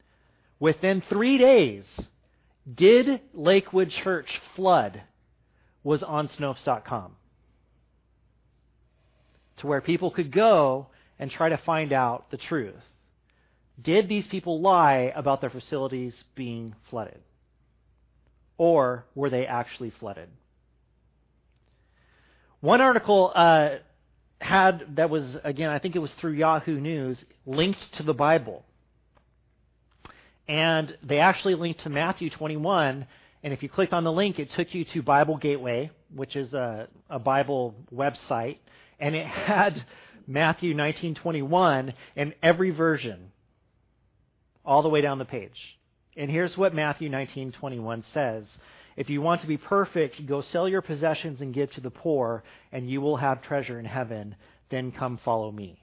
Within 0.58 1.02
three 1.02 1.36
days, 1.36 1.84
did 2.74 3.20
Lakewood 3.34 3.90
Church 3.90 4.40
flood? 4.56 5.02
Was 5.84 6.02
on 6.02 6.28
Snopes.com 6.28 7.17
to 9.58 9.66
where 9.66 9.80
people 9.80 10.10
could 10.10 10.32
go 10.32 10.88
and 11.18 11.30
try 11.30 11.48
to 11.48 11.56
find 11.58 11.92
out 11.92 12.30
the 12.30 12.36
truth. 12.36 12.74
Did 13.80 14.08
these 14.08 14.26
people 14.26 14.60
lie 14.60 15.12
about 15.14 15.40
their 15.40 15.50
facilities 15.50 16.14
being 16.34 16.74
flooded? 16.90 17.20
Or 18.56 19.04
were 19.14 19.30
they 19.30 19.46
actually 19.46 19.90
flooded? 19.90 20.28
One 22.60 22.80
article 22.80 23.30
uh, 23.34 23.76
had 24.40 24.96
that 24.96 25.10
was 25.10 25.36
again, 25.44 25.70
I 25.70 25.78
think 25.78 25.94
it 25.94 26.00
was 26.00 26.10
through 26.12 26.32
Yahoo 26.32 26.80
News, 26.80 27.16
linked 27.46 27.78
to 27.98 28.02
the 28.02 28.14
Bible, 28.14 28.64
and 30.48 30.96
they 31.04 31.18
actually 31.18 31.54
linked 31.54 31.82
to 31.82 31.90
Matthew 31.90 32.30
21. 32.30 33.06
And 33.44 33.52
if 33.52 33.62
you 33.62 33.68
clicked 33.68 33.92
on 33.92 34.02
the 34.02 34.10
link, 34.10 34.40
it 34.40 34.50
took 34.50 34.74
you 34.74 34.84
to 34.86 35.02
Bible 35.02 35.36
Gateway, 35.36 35.92
which 36.12 36.34
is 36.34 36.52
a, 36.52 36.88
a 37.08 37.20
Bible 37.20 37.76
website 37.94 38.58
and 38.98 39.14
it 39.14 39.26
had 39.26 39.84
Matthew 40.26 40.74
19:21 40.74 41.94
in 42.16 42.34
every 42.42 42.70
version 42.70 43.32
all 44.64 44.82
the 44.82 44.88
way 44.88 45.00
down 45.00 45.18
the 45.18 45.24
page. 45.24 45.78
And 46.16 46.30
here's 46.30 46.56
what 46.56 46.74
Matthew 46.74 47.08
19:21 47.08 48.02
says. 48.12 48.44
If 48.96 49.08
you 49.08 49.22
want 49.22 49.42
to 49.42 49.46
be 49.46 49.56
perfect, 49.56 50.26
go 50.26 50.40
sell 50.40 50.68
your 50.68 50.82
possessions 50.82 51.40
and 51.40 51.54
give 51.54 51.70
to 51.72 51.80
the 51.80 51.90
poor, 51.90 52.42
and 52.72 52.90
you 52.90 53.00
will 53.00 53.16
have 53.16 53.42
treasure 53.42 53.78
in 53.78 53.84
heaven. 53.84 54.34
Then 54.70 54.90
come 54.90 55.18
follow 55.18 55.52
me. 55.52 55.80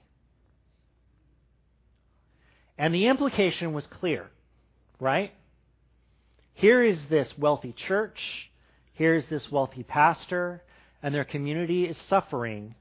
And 2.76 2.94
the 2.94 3.06
implication 3.06 3.72
was 3.72 3.86
clear, 3.86 4.30
right? 5.00 5.32
Here 6.52 6.82
is 6.82 7.06
this 7.06 7.36
wealthy 7.38 7.72
church, 7.72 8.50
here 8.92 9.14
is 9.14 9.24
this 9.26 9.50
wealthy 9.50 9.82
pastor, 9.82 10.62
and 11.02 11.14
their 11.14 11.24
community 11.24 11.86
is 11.86 11.96
suffering 12.08 12.74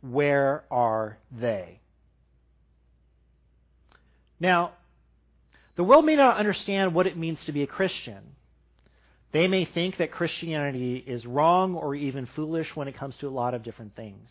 where 0.00 0.64
are 0.70 1.18
they? 1.30 1.80
Now, 4.38 4.72
the 5.76 5.84
world 5.84 6.04
may 6.04 6.16
not 6.16 6.38
understand 6.38 6.94
what 6.94 7.06
it 7.06 7.16
means 7.16 7.42
to 7.44 7.52
be 7.52 7.62
a 7.62 7.66
Christian, 7.66 8.22
They 9.32 9.46
may 9.46 9.64
think 9.64 9.98
that 9.98 10.10
Christianity 10.10 10.96
is 10.96 11.24
wrong 11.24 11.74
or 11.74 11.94
even 11.94 12.26
foolish 12.26 12.74
when 12.74 12.88
it 12.88 12.96
comes 12.96 13.16
to 13.18 13.28
a 13.28 13.30
lot 13.30 13.54
of 13.54 13.62
different 13.62 13.94
things. 13.94 14.28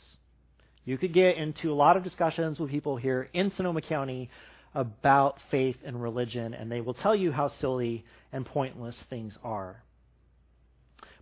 You 0.83 0.97
could 0.97 1.13
get 1.13 1.37
into 1.37 1.71
a 1.71 1.75
lot 1.75 1.95
of 1.95 2.03
discussions 2.03 2.59
with 2.59 2.69
people 2.71 2.97
here 2.97 3.29
in 3.33 3.51
Sonoma 3.51 3.81
County 3.81 4.29
about 4.75 5.37
faith 5.51 5.77
and 5.85 6.01
religion, 6.01 6.53
and 6.53 6.71
they 6.71 6.81
will 6.81 6.93
tell 6.93 7.15
you 7.15 7.31
how 7.31 7.47
silly 7.47 8.05
and 8.31 8.45
pointless 8.45 8.95
things 9.09 9.37
are. 9.43 9.81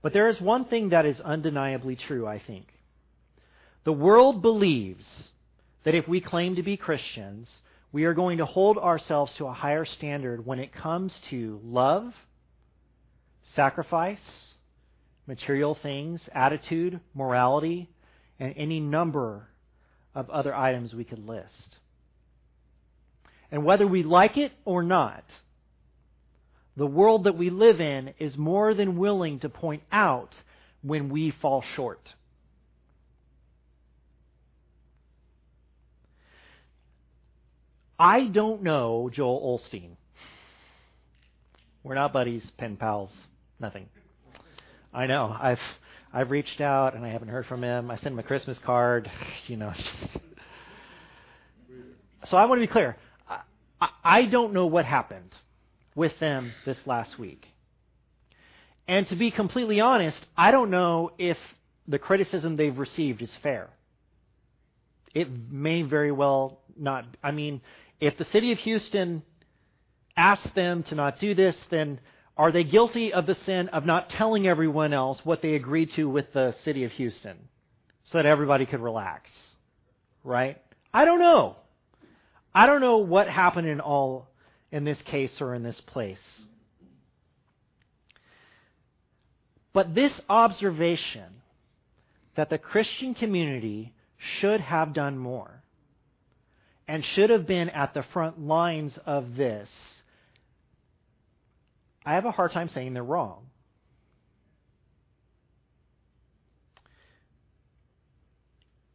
But 0.01 0.13
there 0.13 0.27
is 0.27 0.41
one 0.41 0.65
thing 0.65 0.89
that 0.89 1.05
is 1.05 1.19
undeniably 1.19 1.95
true, 1.95 2.27
I 2.27 2.39
think. 2.39 2.67
The 3.87 3.93
world 3.93 4.41
believes 4.41 5.05
that 5.85 5.95
if 5.95 6.09
we 6.09 6.19
claim 6.19 6.57
to 6.57 6.61
be 6.61 6.75
Christians, 6.75 7.47
we 7.93 8.03
are 8.03 8.13
going 8.13 8.39
to 8.39 8.45
hold 8.45 8.77
ourselves 8.77 9.31
to 9.37 9.45
a 9.45 9.53
higher 9.53 9.85
standard 9.85 10.45
when 10.45 10.59
it 10.59 10.73
comes 10.73 11.17
to 11.29 11.61
love, 11.63 12.13
sacrifice, 13.55 14.19
material 15.25 15.73
things, 15.73 16.19
attitude, 16.33 16.99
morality, 17.13 17.89
and 18.41 18.53
any 18.57 18.81
number 18.81 19.47
of 20.13 20.29
other 20.31 20.53
items 20.53 20.93
we 20.93 21.05
could 21.05 21.25
list. 21.25 21.77
And 23.53 23.63
whether 23.63 23.87
we 23.87 24.03
like 24.03 24.35
it 24.35 24.51
or 24.65 24.83
not, 24.83 25.23
the 26.75 26.85
world 26.85 27.23
that 27.23 27.37
we 27.37 27.49
live 27.49 27.79
in 27.79 28.13
is 28.19 28.37
more 28.37 28.73
than 28.73 28.97
willing 28.97 29.39
to 29.39 29.47
point 29.47 29.83
out 29.93 30.35
when 30.81 31.07
we 31.07 31.31
fall 31.31 31.63
short. 31.77 32.01
I 37.99 38.27
don't 38.27 38.63
know 38.63 39.09
Joel 39.11 39.59
Osteen. 39.59 39.91
We're 41.83 41.95
not 41.95 42.13
buddies, 42.13 42.49
pen 42.57 42.75
pals, 42.75 43.11
nothing. 43.59 43.87
I 44.93 45.07
know. 45.07 45.35
I've 45.39 45.59
I've 46.13 46.31
reached 46.31 46.61
out 46.61 46.95
and 46.95 47.05
I 47.05 47.09
haven't 47.09 47.29
heard 47.29 47.45
from 47.45 47.63
him. 47.63 47.91
I 47.91 47.95
sent 47.97 48.07
him 48.07 48.19
a 48.19 48.23
Christmas 48.23 48.57
card, 48.59 49.09
you 49.47 49.57
know. 49.57 49.73
so 52.25 52.37
I 52.37 52.45
want 52.45 52.59
to 52.59 52.67
be 52.67 52.71
clear. 52.71 52.97
I, 53.79 53.89
I 54.03 54.25
don't 54.25 54.53
know 54.53 54.67
what 54.67 54.85
happened 54.85 55.31
with 55.95 56.17
them 56.19 56.53
this 56.65 56.77
last 56.85 57.17
week. 57.19 57.45
And 58.87 59.05
to 59.07 59.15
be 59.15 59.31
completely 59.31 59.81
honest, 59.81 60.17
I 60.37 60.51
don't 60.51 60.69
know 60.69 61.11
if 61.17 61.37
the 61.87 61.99
criticism 61.99 62.55
they've 62.55 62.77
received 62.77 63.21
is 63.21 63.31
fair. 63.43 63.69
It 65.13 65.27
may 65.51 65.81
very 65.81 66.11
well 66.11 66.59
not. 66.77 67.05
I 67.23 67.31
mean, 67.31 67.61
if 67.99 68.17
the 68.17 68.25
city 68.25 68.51
of 68.51 68.59
Houston 68.59 69.23
asks 70.15 70.49
them 70.53 70.83
to 70.83 70.95
not 70.95 71.19
do 71.19 71.33
this, 71.35 71.55
then 71.69 71.99
are 72.35 72.51
they 72.51 72.63
guilty 72.63 73.13
of 73.13 73.25
the 73.25 73.35
sin 73.45 73.69
of 73.69 73.85
not 73.85 74.09
telling 74.09 74.47
everyone 74.47 74.93
else 74.93 75.19
what 75.23 75.41
they 75.41 75.55
agreed 75.55 75.91
to 75.93 76.07
with 76.07 76.31
the 76.33 76.55
city 76.63 76.83
of 76.83 76.91
Houston 76.93 77.37
so 78.03 78.17
that 78.17 78.25
everybody 78.25 78.65
could 78.65 78.79
relax? 78.79 79.29
Right? 80.23 80.61
I 80.93 81.05
don't 81.05 81.19
know. 81.19 81.55
I 82.53 82.67
don't 82.67 82.81
know 82.81 82.97
what 82.97 83.27
happened 83.27 83.67
in 83.67 83.79
all 83.79 84.27
in 84.71 84.83
this 84.83 85.01
case 85.05 85.31
or 85.41 85.55
in 85.55 85.63
this 85.63 85.79
place. 85.81 86.19
But 89.73 89.95
this 89.95 90.11
observation 90.29 91.41
that 92.35 92.49
the 92.49 92.57
Christian 92.57 93.13
community 93.13 93.93
should 94.17 94.59
have 94.59 94.93
done 94.93 95.17
more 95.17 95.63
and 96.87 97.03
should 97.03 97.29
have 97.29 97.45
been 97.45 97.69
at 97.69 97.93
the 97.93 98.03
front 98.13 98.39
lines 98.39 98.97
of 99.05 99.35
this, 99.35 99.69
I 102.05 102.13
have 102.13 102.25
a 102.25 102.31
hard 102.31 102.51
time 102.51 102.69
saying 102.69 102.93
they're 102.93 103.03
wrong. 103.03 103.47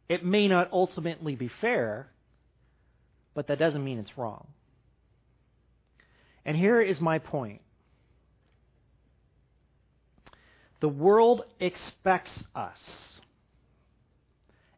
It 0.09 0.25
may 0.25 0.47
not 0.47 0.69
ultimately 0.71 1.35
be 1.35 1.49
fair, 1.61 2.09
but 3.33 3.47
that 3.47 3.59
doesn't 3.59 3.83
mean 3.83 3.99
it's 3.99 4.17
wrong. 4.17 4.47
And 6.45 6.57
here 6.57 6.81
is 6.81 6.99
my 6.99 7.19
point 7.19 7.61
the 10.81 10.89
world 10.89 11.43
expects 11.61 12.43
us, 12.53 12.79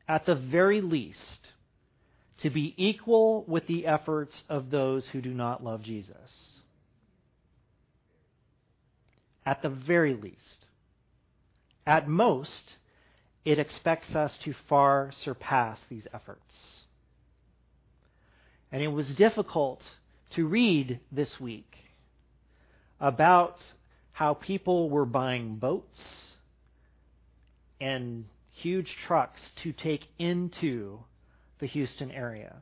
at 0.07 0.27
the 0.27 0.35
very 0.35 0.79
least, 0.79 1.49
to 2.45 2.51
be 2.51 2.75
equal 2.77 3.43
with 3.47 3.65
the 3.65 3.87
efforts 3.87 4.43
of 4.49 4.69
those 4.69 5.07
who 5.07 5.19
do 5.19 5.33
not 5.33 5.63
love 5.63 5.81
Jesus. 5.81 6.61
At 9.43 9.63
the 9.63 9.69
very 9.69 10.13
least. 10.13 10.65
At 11.87 12.07
most, 12.07 12.75
it 13.45 13.57
expects 13.57 14.13
us 14.13 14.37
to 14.43 14.53
far 14.69 15.11
surpass 15.11 15.79
these 15.89 16.05
efforts. 16.13 16.85
And 18.71 18.83
it 18.83 18.89
was 18.89 19.07
difficult 19.07 19.81
to 20.35 20.45
read 20.45 20.99
this 21.11 21.39
week 21.39 21.75
about 22.99 23.57
how 24.11 24.35
people 24.35 24.91
were 24.91 25.07
buying 25.07 25.55
boats 25.55 26.35
and 27.81 28.25
huge 28.51 28.95
trucks 29.07 29.41
to 29.63 29.71
take 29.71 30.05
into 30.19 30.99
the 31.59 31.67
Houston 31.67 32.11
area. 32.11 32.57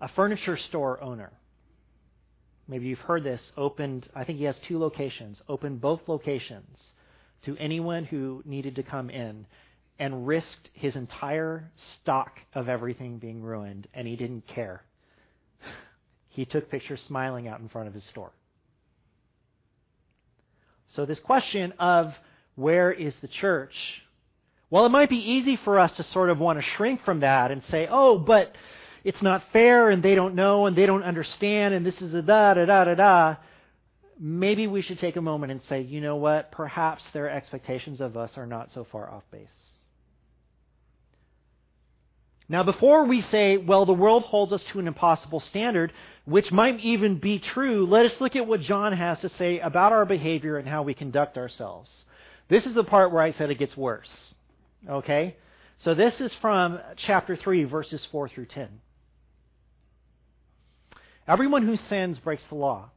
A 0.00 0.08
furniture 0.08 0.56
store 0.56 1.02
owner, 1.02 1.32
maybe 2.68 2.86
you've 2.86 3.00
heard 3.00 3.24
this, 3.24 3.52
opened, 3.56 4.08
I 4.14 4.24
think 4.24 4.38
he 4.38 4.44
has 4.44 4.58
two 4.58 4.78
locations, 4.78 5.42
opened 5.48 5.80
both 5.80 6.00
locations 6.08 6.78
to 7.42 7.56
anyone 7.58 8.04
who 8.04 8.42
needed 8.44 8.76
to 8.76 8.82
come 8.82 9.10
in 9.10 9.46
and 9.98 10.26
risked 10.26 10.70
his 10.72 10.96
entire 10.96 11.70
stock 11.76 12.38
of 12.54 12.68
everything 12.68 13.18
being 13.18 13.42
ruined, 13.42 13.86
and 13.92 14.08
he 14.08 14.16
didn't 14.16 14.46
care. 14.46 14.82
he 16.28 16.46
took 16.46 16.70
pictures 16.70 17.02
smiling 17.06 17.48
out 17.48 17.60
in 17.60 17.68
front 17.68 17.86
of 17.88 17.94
his 17.94 18.04
store. 18.04 18.32
So, 20.88 21.04
this 21.04 21.20
question 21.20 21.72
of 21.78 22.14
where 22.56 22.90
is 22.90 23.14
the 23.20 23.28
church? 23.28 23.74
Well, 24.70 24.86
it 24.86 24.90
might 24.90 25.10
be 25.10 25.32
easy 25.32 25.56
for 25.56 25.78
us 25.78 25.92
to 25.96 26.04
sort 26.04 26.30
of 26.30 26.38
want 26.38 26.60
to 26.60 26.62
shrink 26.76 27.04
from 27.04 27.20
that 27.20 27.50
and 27.50 27.62
say, 27.64 27.88
oh, 27.90 28.18
but 28.18 28.54
it's 29.02 29.20
not 29.20 29.42
fair 29.52 29.90
and 29.90 30.02
they 30.02 30.14
don't 30.14 30.36
know 30.36 30.66
and 30.66 30.76
they 30.76 30.86
don't 30.86 31.02
understand 31.02 31.74
and 31.74 31.84
this 31.84 32.00
is 32.00 32.14
a 32.14 32.22
da 32.22 32.54
da 32.54 32.66
da 32.66 32.84
da 32.84 32.94
da. 32.94 33.36
Maybe 34.18 34.66
we 34.66 34.82
should 34.82 35.00
take 35.00 35.16
a 35.16 35.22
moment 35.22 35.50
and 35.50 35.62
say, 35.64 35.80
you 35.80 36.00
know 36.00 36.16
what? 36.16 36.52
Perhaps 36.52 37.04
their 37.12 37.28
expectations 37.28 38.00
of 38.00 38.16
us 38.16 38.30
are 38.36 38.46
not 38.46 38.70
so 38.72 38.86
far 38.92 39.10
off 39.10 39.24
base. 39.32 39.48
Now, 42.48 42.64
before 42.64 43.04
we 43.04 43.22
say, 43.22 43.56
well, 43.56 43.86
the 43.86 43.92
world 43.92 44.24
holds 44.24 44.52
us 44.52 44.62
to 44.72 44.80
an 44.80 44.88
impossible 44.88 45.38
standard, 45.38 45.92
which 46.24 46.50
might 46.50 46.80
even 46.80 47.18
be 47.18 47.38
true, 47.38 47.86
let 47.86 48.06
us 48.06 48.20
look 48.20 48.34
at 48.34 48.46
what 48.46 48.60
John 48.60 48.92
has 48.92 49.20
to 49.20 49.28
say 49.30 49.60
about 49.60 49.92
our 49.92 50.04
behavior 50.04 50.58
and 50.58 50.68
how 50.68 50.82
we 50.82 50.92
conduct 50.92 51.38
ourselves. 51.38 51.92
This 52.48 52.66
is 52.66 52.74
the 52.74 52.84
part 52.84 53.12
where 53.12 53.22
I 53.22 53.32
said 53.32 53.50
it 53.50 53.58
gets 53.58 53.76
worse. 53.76 54.10
Okay? 54.88 55.36
So 55.78 55.94
this 55.94 56.20
is 56.20 56.32
from 56.34 56.78
chapter 56.96 57.36
3, 57.36 57.64
verses 57.64 58.06
4 58.10 58.28
through 58.28 58.46
10. 58.46 58.68
Everyone 61.26 61.64
who 61.64 61.76
sins 61.76 62.18
breaks 62.18 62.44
the 62.48 62.54
law. 62.54 62.90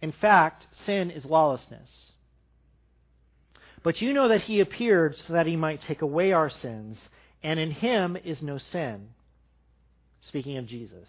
In 0.00 0.12
fact, 0.12 0.66
sin 0.84 1.10
is 1.10 1.24
lawlessness. 1.24 2.16
But 3.82 4.00
you 4.00 4.12
know 4.12 4.28
that 4.28 4.42
he 4.42 4.60
appeared 4.60 5.16
so 5.16 5.32
that 5.32 5.46
he 5.46 5.56
might 5.56 5.82
take 5.82 6.02
away 6.02 6.32
our 6.32 6.50
sins 6.50 6.98
and 7.42 7.60
in 7.60 7.70
him 7.70 8.16
is 8.16 8.42
no 8.42 8.58
sin. 8.58 9.10
Speaking 10.20 10.56
of 10.56 10.66
Jesus. 10.66 11.08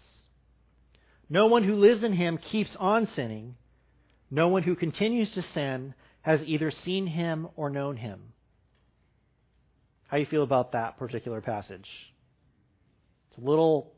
No 1.28 1.46
one 1.46 1.64
who 1.64 1.74
lives 1.74 2.02
in 2.04 2.12
him 2.12 2.38
keeps 2.38 2.76
on 2.76 3.06
sinning. 3.06 3.56
No 4.30 4.48
one 4.48 4.62
who 4.62 4.76
continues 4.76 5.30
to 5.32 5.42
sin 5.42 5.94
has 6.22 6.42
either 6.44 6.70
seen 6.70 7.08
him 7.08 7.48
or 7.56 7.70
known 7.70 7.96
him. 7.96 8.32
How 10.10 10.16
do 10.16 10.22
you 10.22 10.26
feel 10.26 10.42
about 10.42 10.72
that 10.72 10.98
particular 10.98 11.40
passage? 11.40 11.88
It's 13.28 13.38
a 13.38 13.48
little, 13.48 13.92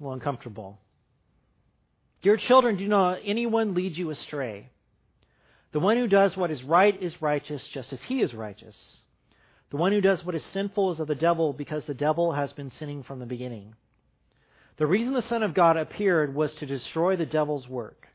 a 0.00 0.02
little 0.02 0.14
uncomfortable. 0.14 0.80
Dear 2.22 2.36
children, 2.36 2.76
do 2.76 2.88
not 2.88 3.20
anyone 3.24 3.74
lead 3.74 3.96
you 3.96 4.10
astray. 4.10 4.70
The 5.70 5.78
one 5.78 5.98
who 5.98 6.08
does 6.08 6.36
what 6.36 6.50
is 6.50 6.64
right 6.64 7.00
is 7.00 7.22
righteous, 7.22 7.64
just 7.68 7.92
as 7.92 8.00
he 8.08 8.22
is 8.22 8.34
righteous. 8.34 8.76
The 9.70 9.76
one 9.76 9.92
who 9.92 10.00
does 10.00 10.24
what 10.24 10.34
is 10.34 10.44
sinful 10.52 10.94
is 10.94 10.98
of 10.98 11.06
the 11.06 11.14
devil, 11.14 11.52
because 11.52 11.84
the 11.84 11.94
devil 11.94 12.32
has 12.32 12.52
been 12.52 12.72
sinning 12.76 13.04
from 13.04 13.20
the 13.20 13.26
beginning. 13.26 13.76
The 14.78 14.86
reason 14.88 15.14
the 15.14 15.22
Son 15.22 15.44
of 15.44 15.54
God 15.54 15.76
appeared 15.76 16.34
was 16.34 16.52
to 16.54 16.66
destroy 16.66 17.14
the 17.14 17.24
devil's 17.24 17.68
work. 17.68 18.08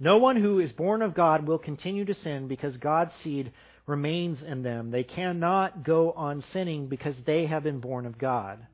No 0.00 0.16
one 0.16 0.36
who 0.36 0.60
is 0.60 0.72
born 0.72 1.02
of 1.02 1.14
God 1.14 1.46
will 1.46 1.58
continue 1.58 2.06
to 2.06 2.14
sin 2.14 2.48
because 2.48 2.78
God's 2.78 3.12
seed 3.22 3.52
remains 3.86 4.42
in 4.42 4.62
them. 4.62 4.90
They 4.90 5.04
cannot 5.04 5.84
go 5.84 6.12
on 6.12 6.44
sinning 6.52 6.88
because 6.88 7.14
they 7.26 7.46
have 7.46 7.62
been 7.62 7.80
born 7.80 8.06
of 8.06 8.18
God. 8.18 8.66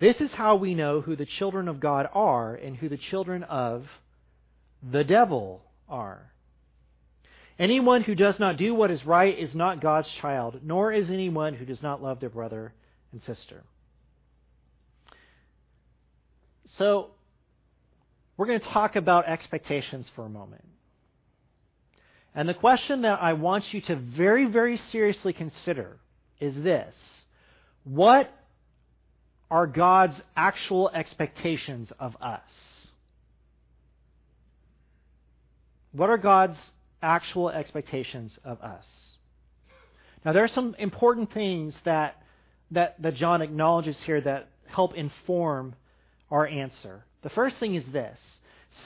This 0.00 0.16
is 0.20 0.30
how 0.32 0.56
we 0.56 0.74
know 0.74 1.00
who 1.00 1.16
the 1.16 1.26
children 1.26 1.68
of 1.68 1.80
God 1.80 2.08
are 2.12 2.54
and 2.54 2.76
who 2.76 2.88
the 2.88 2.98
children 2.98 3.42
of 3.44 3.84
the 4.82 5.04
devil 5.04 5.62
are. 5.88 6.30
Anyone 7.58 8.02
who 8.02 8.14
does 8.14 8.38
not 8.40 8.56
do 8.56 8.74
what 8.74 8.90
is 8.90 9.04
right 9.06 9.38
is 9.38 9.54
not 9.54 9.80
God's 9.80 10.08
child, 10.20 10.60
nor 10.64 10.92
is 10.92 11.08
anyone 11.08 11.54
who 11.54 11.64
does 11.64 11.82
not 11.82 12.02
love 12.02 12.18
their 12.18 12.30
brother 12.30 12.74
and 13.12 13.22
sister. 13.22 13.62
So, 16.76 17.10
we're 18.36 18.46
going 18.46 18.58
to 18.60 18.68
talk 18.70 18.96
about 18.96 19.28
expectations 19.28 20.10
for 20.16 20.24
a 20.24 20.28
moment. 20.28 20.64
And 22.34 22.48
the 22.48 22.54
question 22.54 23.02
that 23.02 23.22
I 23.22 23.34
want 23.34 23.72
you 23.72 23.80
to 23.82 23.96
very, 23.96 24.46
very 24.46 24.76
seriously 24.90 25.32
consider 25.32 25.98
is 26.40 26.54
this 26.62 26.94
What 27.84 28.30
are 29.50 29.66
God's 29.66 30.16
actual 30.36 30.90
expectations 30.90 31.92
of 31.98 32.16
us? 32.20 32.40
What 35.92 36.10
are 36.10 36.18
God's 36.18 36.58
actual 37.00 37.50
expectations 37.50 38.36
of 38.44 38.60
us? 38.60 38.84
Now, 40.24 40.32
there 40.32 40.42
are 40.42 40.48
some 40.48 40.74
important 40.78 41.32
things 41.32 41.76
that, 41.84 42.16
that, 42.72 43.00
that 43.00 43.14
John 43.14 43.42
acknowledges 43.42 43.96
here 44.04 44.20
that 44.22 44.48
help 44.66 44.94
inform 44.94 45.76
our 46.30 46.46
answer. 46.46 47.04
The 47.22 47.30
first 47.30 47.58
thing 47.58 47.76
is 47.76 47.84
this 47.92 48.18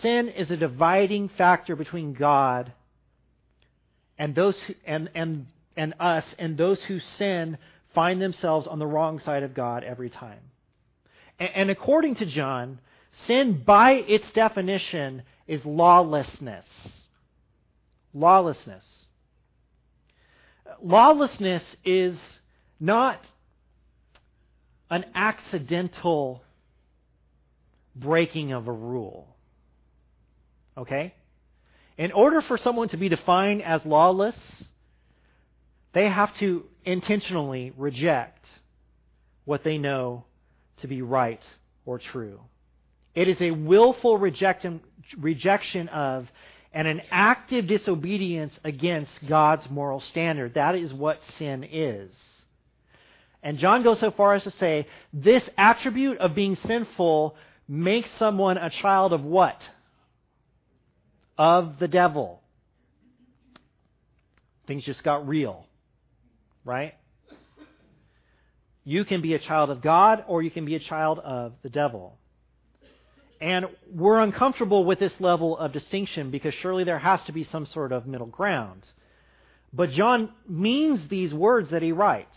sin 0.02 0.28
is 0.28 0.50
a 0.50 0.56
dividing 0.56 1.30
factor 1.30 1.74
between 1.74 2.12
God 2.12 2.72
and 4.18 4.34
those 4.34 4.58
who, 4.66 4.74
and, 4.84 5.08
and, 5.14 5.46
and 5.76 5.94
us, 6.00 6.24
and 6.38 6.56
those 6.56 6.80
who 6.82 6.98
sin 6.98 7.58
find 7.94 8.20
themselves 8.20 8.66
on 8.66 8.78
the 8.78 8.86
wrong 8.86 9.20
side 9.20 9.42
of 9.42 9.54
God 9.54 9.84
every 9.84 10.10
time. 10.10 10.40
And, 11.38 11.50
and 11.54 11.70
according 11.70 12.16
to 12.16 12.26
John, 12.26 12.80
sin 13.26 13.62
by 13.64 13.92
its 13.92 14.30
definition 14.32 15.22
is 15.46 15.64
lawlessness. 15.64 16.66
Lawlessness. 18.12 18.84
Lawlessness 20.82 21.62
is 21.84 22.18
not 22.80 23.20
an 24.90 25.04
accidental 25.14 26.42
breaking 27.94 28.52
of 28.52 28.68
a 28.68 28.72
rule. 28.72 29.36
Okay? 30.76 31.14
In 31.98 32.12
order 32.12 32.40
for 32.40 32.56
someone 32.56 32.88
to 32.90 32.96
be 32.96 33.08
defined 33.08 33.62
as 33.62 33.84
lawless, 33.84 34.36
they 35.92 36.08
have 36.08 36.34
to 36.38 36.64
intentionally 36.84 37.72
reject 37.76 38.46
what 39.44 39.64
they 39.64 39.78
know 39.78 40.24
to 40.78 40.86
be 40.86 41.02
right 41.02 41.42
or 41.84 41.98
true. 41.98 42.40
It 43.16 43.26
is 43.26 43.40
a 43.40 43.50
willful 43.50 44.16
rejection, 44.16 44.80
of 45.88 46.28
and 46.72 46.86
an 46.86 47.00
active 47.10 47.66
disobedience 47.66 48.56
against 48.62 49.10
God's 49.26 49.68
moral 49.68 50.00
standard. 50.00 50.54
That 50.54 50.76
is 50.76 50.92
what 50.94 51.20
sin 51.38 51.64
is. 51.64 52.12
And 53.42 53.58
John 53.58 53.82
goes 53.82 53.98
so 53.98 54.12
far 54.12 54.34
as 54.34 54.44
to 54.44 54.50
say 54.52 54.86
this 55.12 55.42
attribute 55.56 56.18
of 56.18 56.34
being 56.34 56.56
sinful 56.66 57.34
makes 57.66 58.10
someone 58.18 58.58
a 58.58 58.70
child 58.70 59.12
of 59.12 59.24
what? 59.24 59.60
Of 61.38 61.78
the 61.78 61.88
devil. 61.88 62.42
Things 64.66 64.84
just 64.84 65.02
got 65.02 65.26
real. 65.26 65.66
Right? 66.64 66.94
You 68.84 69.04
can 69.04 69.22
be 69.22 69.34
a 69.34 69.38
child 69.38 69.70
of 69.70 69.80
God 69.80 70.24
or 70.26 70.42
you 70.42 70.50
can 70.50 70.64
be 70.64 70.74
a 70.74 70.80
child 70.80 71.18
of 71.18 71.52
the 71.62 71.68
devil. 71.68 72.18
And 73.40 73.66
we're 73.92 74.18
uncomfortable 74.18 74.84
with 74.84 74.98
this 74.98 75.12
level 75.20 75.56
of 75.56 75.72
distinction 75.72 76.30
because 76.30 76.54
surely 76.54 76.84
there 76.84 76.98
has 76.98 77.22
to 77.26 77.32
be 77.32 77.44
some 77.44 77.66
sort 77.66 77.92
of 77.92 78.06
middle 78.06 78.26
ground. 78.26 78.84
But 79.72 79.90
John 79.90 80.30
means 80.48 81.06
these 81.08 81.32
words 81.32 81.70
that 81.70 81.82
he 81.82 81.92
writes. 81.92 82.36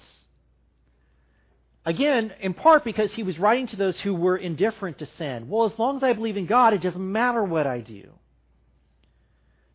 Again, 1.85 2.33
in 2.39 2.53
part 2.53 2.83
because 2.83 3.11
he 3.13 3.23
was 3.23 3.39
writing 3.39 3.67
to 3.67 3.75
those 3.75 3.99
who 4.01 4.13
were 4.13 4.37
indifferent 4.37 4.99
to 4.99 5.07
sin. 5.17 5.49
Well, 5.49 5.65
as 5.65 5.79
long 5.79 5.97
as 5.97 6.03
I 6.03 6.13
believe 6.13 6.37
in 6.37 6.45
God, 6.45 6.73
it 6.73 6.81
doesn't 6.81 7.11
matter 7.11 7.43
what 7.43 7.65
I 7.65 7.79
do. 7.79 8.11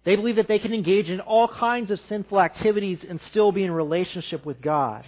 They 0.06 0.14
believe 0.14 0.36
that 0.36 0.46
they 0.46 0.60
can 0.60 0.72
engage 0.72 1.10
in 1.10 1.18
all 1.18 1.48
kinds 1.48 1.90
of 1.90 1.98
sinful 2.08 2.40
activities 2.40 3.04
and 3.06 3.20
still 3.22 3.50
be 3.50 3.64
in 3.64 3.72
relationship 3.72 4.46
with 4.46 4.62
God. 4.62 5.04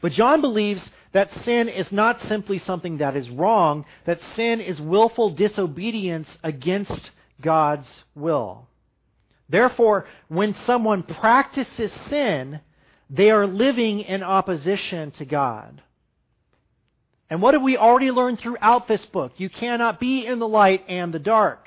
But 0.00 0.12
John 0.12 0.40
believes 0.40 0.80
that 1.10 1.32
sin 1.44 1.68
is 1.68 1.90
not 1.90 2.22
simply 2.28 2.58
something 2.58 2.98
that 2.98 3.16
is 3.16 3.28
wrong, 3.28 3.84
that 4.06 4.20
sin 4.36 4.60
is 4.60 4.80
willful 4.80 5.30
disobedience 5.30 6.28
against 6.44 7.10
God's 7.40 7.88
will. 8.14 8.68
Therefore, 9.48 10.06
when 10.28 10.54
someone 10.64 11.02
practices 11.02 11.90
sin, 12.08 12.60
they 13.10 13.32
are 13.32 13.48
living 13.48 14.00
in 14.00 14.22
opposition 14.22 15.10
to 15.12 15.24
God. 15.24 15.82
And 17.28 17.42
what 17.42 17.54
have 17.54 17.62
we 17.64 17.76
already 17.76 18.12
learned 18.12 18.38
throughout 18.38 18.86
this 18.86 19.04
book? 19.06 19.32
You 19.38 19.50
cannot 19.50 19.98
be 19.98 20.24
in 20.24 20.38
the 20.38 20.48
light 20.48 20.84
and 20.86 21.12
the 21.12 21.18
dark. 21.18 21.63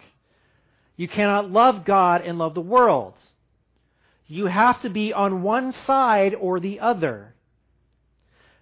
You 0.98 1.08
cannot 1.08 1.52
love 1.52 1.86
God 1.86 2.22
and 2.22 2.38
love 2.38 2.56
the 2.56 2.62
world. 2.62 3.14
You 4.26 4.48
have 4.48 4.82
to 4.82 4.90
be 4.90 5.14
on 5.14 5.44
one 5.44 5.74
side 5.86 6.36
or 6.36 6.60
the 6.60 6.82
other. 6.82 7.34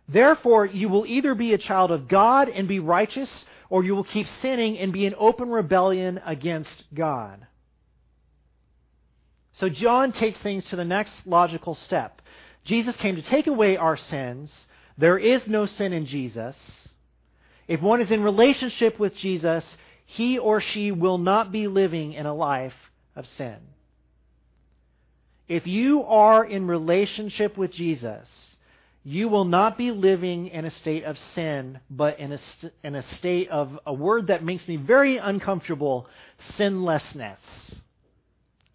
Therefore, 0.08 0.66
you 0.66 0.90
will 0.90 1.06
either 1.08 1.34
be 1.34 1.54
a 1.54 1.58
child 1.58 1.90
of 1.90 2.08
God 2.08 2.50
and 2.50 2.68
be 2.68 2.80
righteous, 2.80 3.30
or 3.70 3.84
you 3.84 3.96
will 3.96 4.04
keep 4.04 4.28
sinning 4.42 4.78
and 4.78 4.94
be 4.94 5.06
in 5.06 5.16
open 5.18 5.50
rebellion 5.50 6.22
against 6.26 6.84
God. 6.94 7.48
So 9.54 9.70
John 9.70 10.12
takes 10.12 10.38
things 10.40 10.66
to 10.66 10.76
the 10.76 10.86
next 10.86 11.14
logical 11.26 11.76
step. 11.76 12.22
Jesus 12.66 12.96
came 12.98 13.16
to 13.16 13.22
take 13.22 13.48
away 13.48 13.78
our 13.78 13.96
sins. 13.96 14.52
There 14.98 15.18
is 15.18 15.48
no 15.48 15.66
sin 15.66 15.94
in 15.94 16.06
Jesus. 16.06 16.56
If 17.68 17.82
one 17.82 18.02
is 18.02 18.12
in 18.12 18.22
relationship 18.22 19.00
with 19.00 19.16
Jesus, 19.16 19.64
he 20.06 20.38
or 20.38 20.62
she 20.62 20.92
will 20.92 21.18
not 21.18 21.52
be 21.52 21.68
living 21.68 22.14
in 22.14 22.26
a 22.26 22.34
life 22.34 22.76
of 23.16 23.26
sin. 23.38 23.58
If 25.48 25.68
you 25.68 26.04
are 26.04 26.44
in 26.44 26.68
relationship 26.68 27.58
with 27.58 27.72
Jesus, 27.72 28.28
you 29.04 29.30
will 29.30 29.46
not 29.46 29.78
be 29.78 29.92
living 29.92 30.48
in 30.48 30.66
a 30.66 30.72
state 30.72 31.04
of 31.04 31.18
sin, 31.36 31.80
but 31.90 32.20
in 32.20 32.32
a, 32.32 32.40
st- 32.40 32.74
in 32.84 32.96
a 32.96 33.04
state 33.18 33.50
of 33.50 33.78
a 33.86 33.94
word 33.94 34.28
that 34.28 34.44
makes 34.44 34.68
me 34.68 34.78
very 34.78 35.18
uncomfortable 35.18 36.08
sinlessness. 36.58 37.40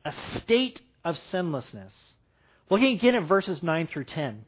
A 0.05 0.15
state 0.41 0.81
of 1.05 1.19
sinlessness. 1.33 1.93
Looking 2.71 2.95
again 2.95 3.17
at 3.17 3.27
verses 3.27 3.61
9 3.61 3.89
through 3.89 4.05
10. 4.05 4.45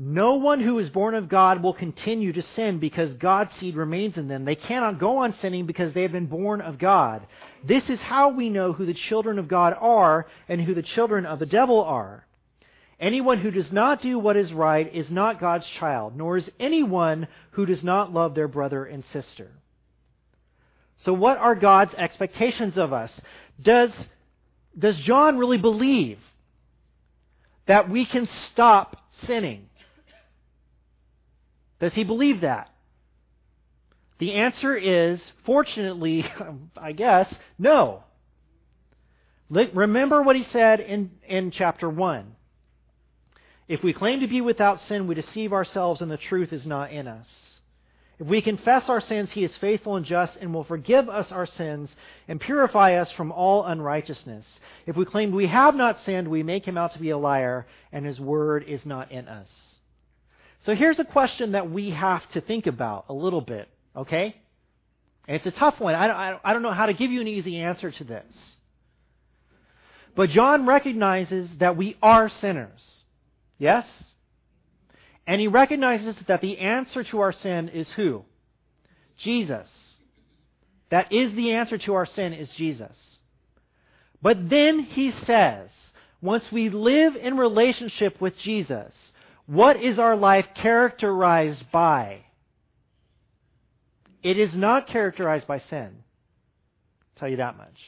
No 0.00 0.34
one 0.34 0.60
who 0.60 0.78
is 0.78 0.90
born 0.90 1.16
of 1.16 1.28
God 1.28 1.60
will 1.60 1.74
continue 1.74 2.32
to 2.32 2.40
sin 2.40 2.78
because 2.78 3.12
God's 3.14 3.52
seed 3.56 3.74
remains 3.74 4.16
in 4.16 4.28
them. 4.28 4.44
They 4.44 4.54
cannot 4.54 5.00
go 5.00 5.18
on 5.18 5.34
sinning 5.40 5.66
because 5.66 5.92
they 5.92 6.02
have 6.02 6.12
been 6.12 6.26
born 6.26 6.60
of 6.60 6.78
God. 6.78 7.26
This 7.64 7.82
is 7.90 7.98
how 7.98 8.28
we 8.28 8.48
know 8.48 8.72
who 8.72 8.86
the 8.86 8.94
children 8.94 9.40
of 9.40 9.48
God 9.48 9.74
are 9.76 10.28
and 10.48 10.60
who 10.60 10.72
the 10.72 10.84
children 10.84 11.26
of 11.26 11.40
the 11.40 11.46
devil 11.46 11.82
are. 11.82 12.24
Anyone 13.00 13.38
who 13.38 13.50
does 13.50 13.72
not 13.72 14.00
do 14.00 14.20
what 14.20 14.36
is 14.36 14.52
right 14.52 14.92
is 14.94 15.10
not 15.10 15.40
God's 15.40 15.66
child, 15.66 16.16
nor 16.16 16.36
is 16.36 16.48
anyone 16.60 17.26
who 17.52 17.66
does 17.66 17.82
not 17.82 18.12
love 18.12 18.36
their 18.36 18.48
brother 18.48 18.84
and 18.84 19.04
sister. 19.12 19.50
So, 20.98 21.12
what 21.12 21.38
are 21.38 21.56
God's 21.56 21.94
expectations 21.94 22.78
of 22.78 22.92
us? 22.92 23.10
Does, 23.60 23.90
does 24.78 24.96
John 24.98 25.38
really 25.38 25.58
believe 25.58 26.18
that 27.66 27.90
we 27.90 28.04
can 28.04 28.28
stop 28.52 28.96
sinning? 29.26 29.68
Does 31.80 31.92
he 31.94 32.04
believe 32.04 32.40
that? 32.40 32.70
The 34.18 34.34
answer 34.34 34.76
is, 34.76 35.20
fortunately, 35.44 36.24
I 36.76 36.92
guess, 36.92 37.32
no. 37.58 38.02
Remember 39.50 40.22
what 40.22 40.36
he 40.36 40.42
said 40.42 40.80
in, 40.80 41.10
in 41.26 41.50
chapter 41.50 41.88
1. 41.88 42.34
If 43.68 43.82
we 43.82 43.92
claim 43.92 44.20
to 44.20 44.26
be 44.26 44.40
without 44.40 44.80
sin, 44.82 45.06
we 45.06 45.14
deceive 45.14 45.52
ourselves 45.52 46.00
and 46.00 46.10
the 46.10 46.16
truth 46.16 46.52
is 46.52 46.66
not 46.66 46.90
in 46.90 47.06
us. 47.06 47.26
If 48.18 48.26
we 48.26 48.42
confess 48.42 48.88
our 48.88 49.00
sins, 49.00 49.30
he 49.30 49.44
is 49.44 49.56
faithful 49.58 49.94
and 49.94 50.04
just 50.04 50.36
and 50.36 50.52
will 50.52 50.64
forgive 50.64 51.08
us 51.08 51.30
our 51.30 51.46
sins 51.46 51.94
and 52.26 52.40
purify 52.40 52.94
us 52.94 53.12
from 53.12 53.30
all 53.30 53.64
unrighteousness. 53.64 54.44
If 54.86 54.96
we 54.96 55.04
claim 55.04 55.30
we 55.30 55.46
have 55.46 55.76
not 55.76 56.00
sinned, 56.00 56.26
we 56.26 56.42
make 56.42 56.66
him 56.66 56.76
out 56.76 56.94
to 56.94 56.98
be 56.98 57.10
a 57.10 57.18
liar 57.18 57.66
and 57.92 58.04
his 58.04 58.18
word 58.18 58.64
is 58.66 58.84
not 58.84 59.12
in 59.12 59.28
us. 59.28 59.48
So 60.64 60.74
here's 60.74 60.98
a 60.98 61.04
question 61.04 61.52
that 61.52 61.70
we 61.70 61.90
have 61.90 62.28
to 62.30 62.40
think 62.40 62.66
about 62.66 63.06
a 63.08 63.12
little 63.12 63.40
bit, 63.40 63.68
okay? 63.96 64.34
And 65.26 65.36
it's 65.36 65.46
a 65.46 65.50
tough 65.50 65.78
one. 65.80 65.94
I, 65.94 66.38
I 66.42 66.52
don't 66.52 66.62
know 66.62 66.72
how 66.72 66.86
to 66.86 66.94
give 66.94 67.10
you 67.10 67.20
an 67.20 67.28
easy 67.28 67.58
answer 67.58 67.90
to 67.90 68.04
this. 68.04 68.24
But 70.16 70.30
John 70.30 70.66
recognizes 70.66 71.50
that 71.58 71.76
we 71.76 71.96
are 72.02 72.28
sinners. 72.28 72.82
Yes? 73.58 73.86
And 75.26 75.40
he 75.40 75.46
recognizes 75.46 76.16
that 76.26 76.40
the 76.40 76.58
answer 76.58 77.04
to 77.04 77.20
our 77.20 77.32
sin 77.32 77.68
is 77.68 77.88
who? 77.92 78.24
Jesus. 79.18 79.70
That 80.90 81.12
is 81.12 81.32
the 81.34 81.52
answer 81.52 81.78
to 81.78 81.94
our 81.94 82.06
sin 82.06 82.32
is 82.32 82.48
Jesus. 82.50 82.96
But 84.22 84.48
then 84.48 84.80
he 84.80 85.12
says, 85.26 85.68
once 86.20 86.50
we 86.50 86.70
live 86.70 87.14
in 87.14 87.36
relationship 87.36 88.20
with 88.20 88.36
Jesus, 88.38 88.92
what 89.48 89.82
is 89.82 89.98
our 89.98 90.14
life 90.14 90.44
characterized 90.54 91.64
by? 91.72 92.18
It 94.22 94.38
is 94.38 94.54
not 94.54 94.88
characterized 94.88 95.46
by 95.46 95.60
sin. 95.70 95.88
I'll 97.00 97.18
tell 97.18 97.28
you 97.30 97.38
that 97.38 97.56
much. 97.56 97.78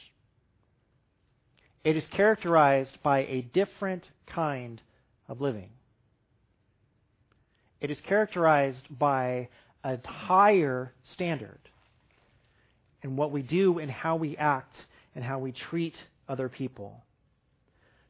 It 1.83 1.95
is 1.95 2.03
characterized 2.15 2.97
by 3.03 3.19
a 3.19 3.41
different 3.53 4.09
kind 4.25 4.81
of 5.29 5.39
living. 5.39 5.69
It 7.79 7.91
is 7.91 7.99
characterized 8.07 8.87
by 8.89 9.49
a 9.83 9.99
higher 10.03 10.93
standard 11.13 11.59
in 13.03 13.15
what 13.15 13.31
we 13.31 13.43
do 13.43 13.77
and 13.77 13.91
how 13.91 14.15
we 14.15 14.35
act 14.35 14.75
and 15.13 15.23
how 15.23 15.37
we 15.37 15.51
treat 15.51 15.95
other 16.27 16.49
people. 16.49 17.03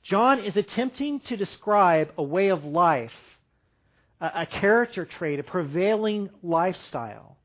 John 0.04 0.39
is 0.39 0.56
attempting 0.56 1.20
to 1.28 1.36
describe 1.36 2.14
a 2.18 2.24
way 2.24 2.47
of 2.47 2.64
life, 2.64 3.12
a 4.22 4.45
character 4.45 5.05
trait, 5.05 5.39
a 5.39 5.43
prevailing 5.43 6.30
lifestyle. 6.43 7.38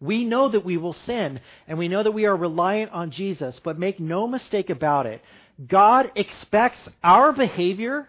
We 0.00 0.24
know 0.24 0.48
that 0.48 0.64
we 0.64 0.76
will 0.76 0.92
sin, 0.92 1.40
and 1.66 1.78
we 1.78 1.88
know 1.88 2.02
that 2.02 2.12
we 2.12 2.26
are 2.26 2.36
reliant 2.36 2.92
on 2.92 3.10
Jesus, 3.10 3.58
but 3.62 3.78
make 3.78 3.98
no 4.00 4.26
mistake 4.26 4.70
about 4.70 5.06
it. 5.06 5.22
God 5.66 6.10
expects 6.14 6.78
our 7.02 7.32
behavior 7.32 8.08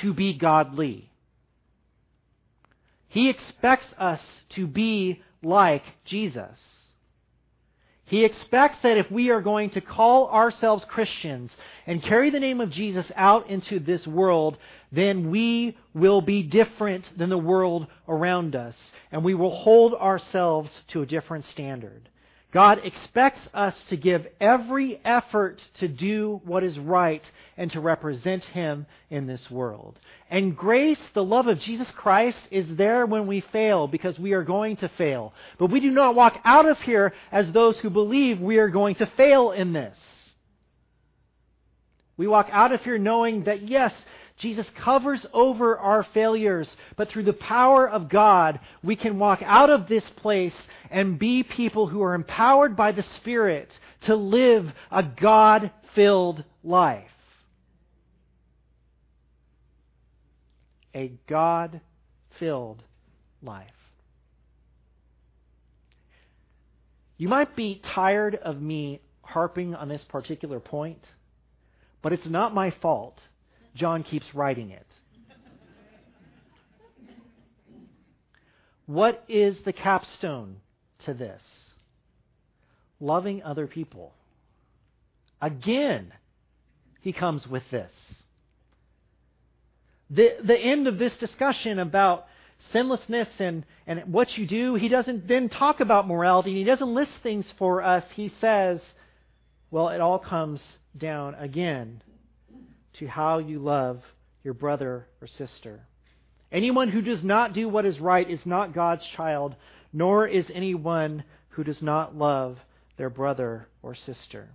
to 0.00 0.12
be 0.12 0.34
godly. 0.34 1.10
He 3.08 3.30
expects 3.30 3.86
us 3.98 4.20
to 4.50 4.66
be 4.66 5.22
like 5.42 5.84
Jesus. 6.04 6.58
He 8.06 8.24
expects 8.24 8.78
that 8.82 8.96
if 8.96 9.10
we 9.10 9.30
are 9.30 9.40
going 9.40 9.70
to 9.70 9.80
call 9.80 10.28
ourselves 10.30 10.84
Christians 10.84 11.50
and 11.86 12.02
carry 12.02 12.30
the 12.30 12.38
name 12.38 12.60
of 12.60 12.70
Jesus 12.70 13.10
out 13.16 13.50
into 13.50 13.80
this 13.80 14.06
world, 14.06 14.56
then 14.92 15.30
we 15.30 15.76
will 15.92 16.20
be 16.20 16.44
different 16.44 17.04
than 17.18 17.30
the 17.30 17.38
world 17.38 17.88
around 18.08 18.54
us, 18.54 18.76
and 19.10 19.24
we 19.24 19.34
will 19.34 19.54
hold 19.54 19.92
ourselves 19.94 20.70
to 20.88 21.02
a 21.02 21.06
different 21.06 21.46
standard. 21.46 22.08
God 22.52 22.80
expects 22.84 23.40
us 23.52 23.74
to 23.90 23.96
give 23.96 24.26
every 24.40 25.00
effort 25.04 25.60
to 25.80 25.88
do 25.88 26.40
what 26.44 26.62
is 26.62 26.78
right 26.78 27.22
and 27.56 27.70
to 27.72 27.80
represent 27.80 28.44
Him 28.44 28.86
in 29.10 29.26
this 29.26 29.50
world. 29.50 29.98
And 30.30 30.56
grace, 30.56 30.98
the 31.12 31.24
love 31.24 31.48
of 31.48 31.58
Jesus 31.60 31.90
Christ, 31.96 32.38
is 32.50 32.66
there 32.76 33.04
when 33.04 33.26
we 33.26 33.40
fail 33.52 33.88
because 33.88 34.18
we 34.18 34.32
are 34.32 34.44
going 34.44 34.76
to 34.78 34.88
fail. 34.90 35.34
But 35.58 35.70
we 35.70 35.80
do 35.80 35.90
not 35.90 36.14
walk 36.14 36.38
out 36.44 36.66
of 36.66 36.78
here 36.80 37.12
as 37.32 37.50
those 37.50 37.76
who 37.78 37.90
believe 37.90 38.40
we 38.40 38.58
are 38.58 38.68
going 38.68 38.94
to 38.96 39.06
fail 39.16 39.50
in 39.50 39.72
this. 39.72 39.98
We 42.16 42.26
walk 42.26 42.48
out 42.50 42.72
of 42.72 42.82
here 42.82 42.98
knowing 42.98 43.44
that, 43.44 43.68
yes, 43.68 43.92
Jesus 44.38 44.66
covers 44.84 45.24
over 45.32 45.78
our 45.78 46.02
failures, 46.02 46.74
but 46.96 47.08
through 47.08 47.22
the 47.22 47.32
power 47.32 47.88
of 47.88 48.10
God, 48.10 48.60
we 48.82 48.94
can 48.94 49.18
walk 49.18 49.40
out 49.42 49.70
of 49.70 49.88
this 49.88 50.04
place 50.16 50.54
and 50.90 51.18
be 51.18 51.42
people 51.42 51.86
who 51.86 52.02
are 52.02 52.14
empowered 52.14 52.76
by 52.76 52.92
the 52.92 53.04
Spirit 53.16 53.70
to 54.02 54.14
live 54.14 54.70
a 54.90 55.02
God 55.02 55.70
filled 55.94 56.44
life. 56.62 57.08
A 60.94 61.12
God 61.26 61.80
filled 62.38 62.82
life. 63.42 63.70
You 67.16 67.30
might 67.30 67.56
be 67.56 67.80
tired 67.82 68.34
of 68.34 68.60
me 68.60 69.00
harping 69.22 69.74
on 69.74 69.88
this 69.88 70.04
particular 70.04 70.60
point, 70.60 71.02
but 72.02 72.12
it's 72.12 72.26
not 72.26 72.54
my 72.54 72.70
fault 72.70 73.18
John 73.76 74.02
keeps 74.02 74.26
writing 74.34 74.70
it. 74.70 74.86
What 78.86 79.24
is 79.28 79.56
the 79.64 79.72
capstone 79.72 80.56
to 81.04 81.14
this? 81.14 81.42
Loving 83.00 83.42
other 83.42 83.66
people. 83.66 84.14
Again, 85.42 86.12
he 87.00 87.12
comes 87.12 87.46
with 87.46 87.64
this. 87.70 87.90
The, 90.08 90.36
the 90.42 90.56
end 90.56 90.86
of 90.86 90.98
this 90.98 91.16
discussion 91.16 91.80
about 91.80 92.26
sinlessness 92.72 93.28
and, 93.38 93.66
and 93.86 94.12
what 94.12 94.38
you 94.38 94.46
do, 94.46 94.76
he 94.76 94.88
doesn't 94.88 95.26
then 95.26 95.48
talk 95.48 95.80
about 95.80 96.06
morality 96.06 96.50
and 96.50 96.58
he 96.58 96.64
doesn't 96.64 96.94
list 96.94 97.10
things 97.22 97.44
for 97.58 97.82
us. 97.82 98.04
He 98.14 98.32
says, 98.40 98.80
well, 99.70 99.88
it 99.88 100.00
all 100.00 100.20
comes 100.20 100.60
down 100.96 101.34
again 101.34 102.02
to 102.98 103.06
how 103.06 103.38
you 103.38 103.58
love 103.58 104.02
your 104.42 104.54
brother 104.54 105.06
or 105.20 105.26
sister. 105.26 105.80
Anyone 106.52 106.88
who 106.88 107.02
does 107.02 107.22
not 107.24 107.52
do 107.52 107.68
what 107.68 107.84
is 107.84 107.98
right 107.98 108.28
is 108.28 108.44
not 108.46 108.74
God's 108.74 109.04
child, 109.16 109.56
nor 109.92 110.26
is 110.26 110.46
anyone 110.54 111.24
who 111.50 111.64
does 111.64 111.82
not 111.82 112.16
love 112.16 112.58
their 112.96 113.10
brother 113.10 113.68
or 113.82 113.94
sister. 113.94 114.48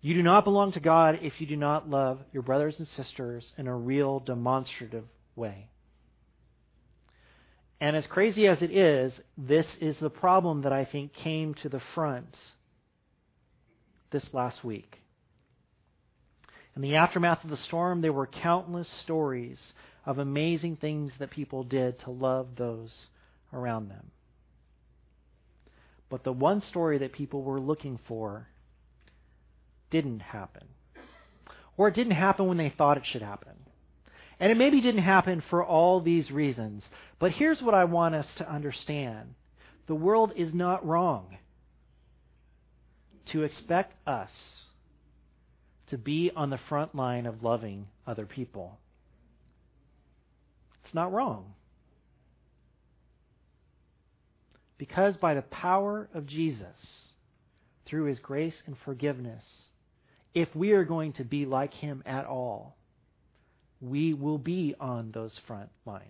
You 0.00 0.14
do 0.14 0.22
not 0.22 0.44
belong 0.44 0.72
to 0.72 0.80
God 0.80 1.18
if 1.22 1.40
you 1.40 1.46
do 1.46 1.56
not 1.56 1.90
love 1.90 2.20
your 2.32 2.42
brothers 2.42 2.76
and 2.78 2.88
sisters 2.88 3.52
in 3.58 3.66
a 3.66 3.76
real 3.76 4.20
demonstrative 4.20 5.04
way. 5.36 5.68
And 7.80 7.96
as 7.96 8.06
crazy 8.06 8.46
as 8.46 8.62
it 8.62 8.70
is, 8.70 9.12
this 9.36 9.66
is 9.80 9.96
the 9.98 10.10
problem 10.10 10.62
that 10.62 10.72
I 10.72 10.84
think 10.84 11.12
came 11.14 11.54
to 11.54 11.68
the 11.68 11.80
front 11.94 12.36
this 14.10 14.24
last 14.32 14.62
week. 14.62 14.98
In 16.80 16.88
the 16.88 16.96
aftermath 16.96 17.44
of 17.44 17.50
the 17.50 17.58
storm, 17.58 18.00
there 18.00 18.10
were 18.10 18.26
countless 18.26 18.88
stories 18.88 19.74
of 20.06 20.18
amazing 20.18 20.76
things 20.76 21.12
that 21.18 21.30
people 21.30 21.62
did 21.62 21.98
to 21.98 22.10
love 22.10 22.56
those 22.56 23.08
around 23.52 23.90
them. 23.90 24.12
But 26.08 26.24
the 26.24 26.32
one 26.32 26.62
story 26.62 26.96
that 26.96 27.12
people 27.12 27.42
were 27.42 27.60
looking 27.60 27.98
for 28.08 28.48
didn't 29.90 30.20
happen. 30.20 30.68
Or 31.76 31.88
it 31.88 31.94
didn't 31.94 32.12
happen 32.12 32.46
when 32.46 32.56
they 32.56 32.70
thought 32.70 32.96
it 32.96 33.04
should 33.04 33.20
happen. 33.20 33.56
And 34.38 34.50
it 34.50 34.56
maybe 34.56 34.80
didn't 34.80 35.02
happen 35.02 35.42
for 35.50 35.62
all 35.62 36.00
these 36.00 36.30
reasons. 36.30 36.82
But 37.18 37.32
here's 37.32 37.60
what 37.60 37.74
I 37.74 37.84
want 37.84 38.14
us 38.14 38.32
to 38.36 38.50
understand 38.50 39.34
the 39.86 39.94
world 39.94 40.32
is 40.34 40.54
not 40.54 40.86
wrong 40.86 41.36
to 43.26 43.42
expect 43.42 43.92
us 44.08 44.59
to 45.90 45.98
be 45.98 46.30
on 46.34 46.50
the 46.50 46.60
front 46.68 46.94
line 46.94 47.26
of 47.26 47.42
loving 47.42 47.86
other 48.06 48.26
people. 48.26 48.78
It's 50.84 50.94
not 50.94 51.12
wrong. 51.12 51.54
Because 54.78 55.16
by 55.16 55.34
the 55.34 55.42
power 55.42 56.08
of 56.14 56.26
Jesus, 56.26 56.76
through 57.86 58.04
his 58.04 58.18
grace 58.18 58.54
and 58.66 58.76
forgiveness, 58.84 59.42
if 60.32 60.48
we 60.54 60.72
are 60.72 60.84
going 60.84 61.12
to 61.14 61.24
be 61.24 61.44
like 61.44 61.74
him 61.74 62.02
at 62.06 62.24
all, 62.24 62.76
we 63.80 64.14
will 64.14 64.38
be 64.38 64.74
on 64.78 65.10
those 65.10 65.38
front 65.46 65.70
lines 65.84 66.04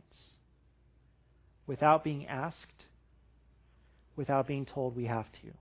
without 1.67 2.05
being 2.05 2.27
asked, 2.27 2.85
without 4.17 4.47
being 4.47 4.67
told 4.67 4.95
we 4.95 5.07
have 5.07 5.31
to. 5.43 5.53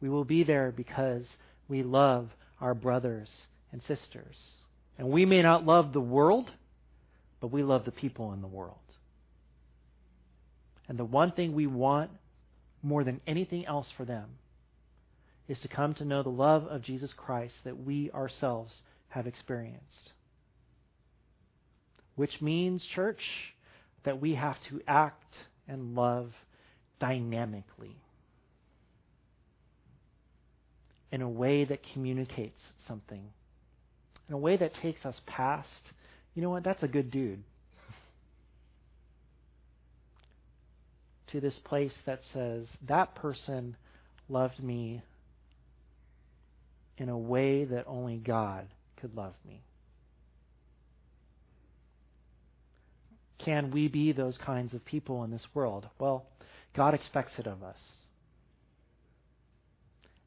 We 0.00 0.08
will 0.08 0.24
be 0.24 0.44
there 0.44 0.70
because 0.70 1.24
we 1.68 1.82
love 1.82 2.28
our 2.60 2.74
brothers 2.74 3.30
and 3.72 3.82
sisters. 3.82 4.36
And 4.98 5.10
we 5.10 5.24
may 5.24 5.42
not 5.42 5.64
love 5.64 5.92
the 5.92 6.00
world, 6.00 6.50
but 7.40 7.52
we 7.52 7.62
love 7.62 7.84
the 7.84 7.92
people 7.92 8.32
in 8.32 8.40
the 8.40 8.48
world. 8.48 8.76
And 10.88 10.98
the 10.98 11.04
one 11.04 11.32
thing 11.32 11.52
we 11.52 11.66
want 11.66 12.10
more 12.82 13.04
than 13.04 13.20
anything 13.26 13.66
else 13.66 13.88
for 13.96 14.04
them 14.04 14.30
is 15.46 15.58
to 15.60 15.68
come 15.68 15.94
to 15.94 16.04
know 16.04 16.22
the 16.22 16.28
love 16.28 16.66
of 16.66 16.82
Jesus 16.82 17.12
Christ 17.14 17.54
that 17.64 17.84
we 17.84 18.10
ourselves 18.10 18.74
have 19.08 19.26
experienced. 19.26 20.12
Which 22.16 22.40
means, 22.40 22.84
church, 22.94 23.20
that 24.04 24.20
we 24.20 24.34
have 24.34 24.56
to 24.70 24.80
act 24.86 25.34
and 25.66 25.94
love 25.94 26.32
dynamically 26.98 27.96
in 31.10 31.22
a 31.22 31.28
way 31.28 31.64
that 31.64 31.80
communicates 31.92 32.60
something, 32.86 33.24
in 34.28 34.34
a 34.34 34.38
way 34.38 34.56
that 34.56 34.74
takes 34.82 35.04
us 35.06 35.20
past, 35.26 35.68
you 36.34 36.42
know 36.42 36.50
what, 36.50 36.64
that's 36.64 36.82
a 36.82 36.88
good 36.88 37.10
dude, 37.10 37.42
to 41.32 41.40
this 41.40 41.58
place 41.64 41.92
that 42.06 42.20
says, 42.32 42.64
that 42.86 43.14
person 43.14 43.76
loved 44.28 44.62
me 44.62 45.02
in 46.96 47.08
a 47.08 47.18
way 47.18 47.64
that 47.64 47.84
only 47.86 48.16
God 48.16 48.66
could 49.00 49.14
love 49.14 49.34
me. 49.46 49.62
Can 53.38 53.70
we 53.70 53.88
be 53.88 54.12
those 54.12 54.36
kinds 54.38 54.74
of 54.74 54.84
people 54.84 55.24
in 55.24 55.30
this 55.30 55.46
world? 55.54 55.86
Well, 55.98 56.26
God 56.76 56.92
expects 56.94 57.32
it 57.38 57.46
of 57.46 57.62
us. 57.62 57.78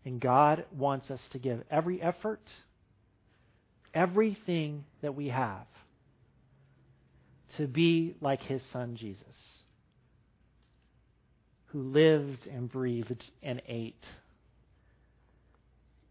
And 0.05 0.19
God 0.19 0.65
wants 0.75 1.11
us 1.11 1.19
to 1.31 1.39
give 1.39 1.63
every 1.69 2.01
effort, 2.01 2.41
everything 3.93 4.85
that 5.01 5.15
we 5.15 5.29
have, 5.29 5.67
to 7.57 7.67
be 7.67 8.15
like 8.21 8.41
His 8.41 8.61
Son 8.73 8.95
Jesus, 8.95 9.25
who 11.67 11.83
lived 11.83 12.47
and 12.47 12.71
breathed 12.71 13.23
and 13.43 13.61
ate 13.67 14.03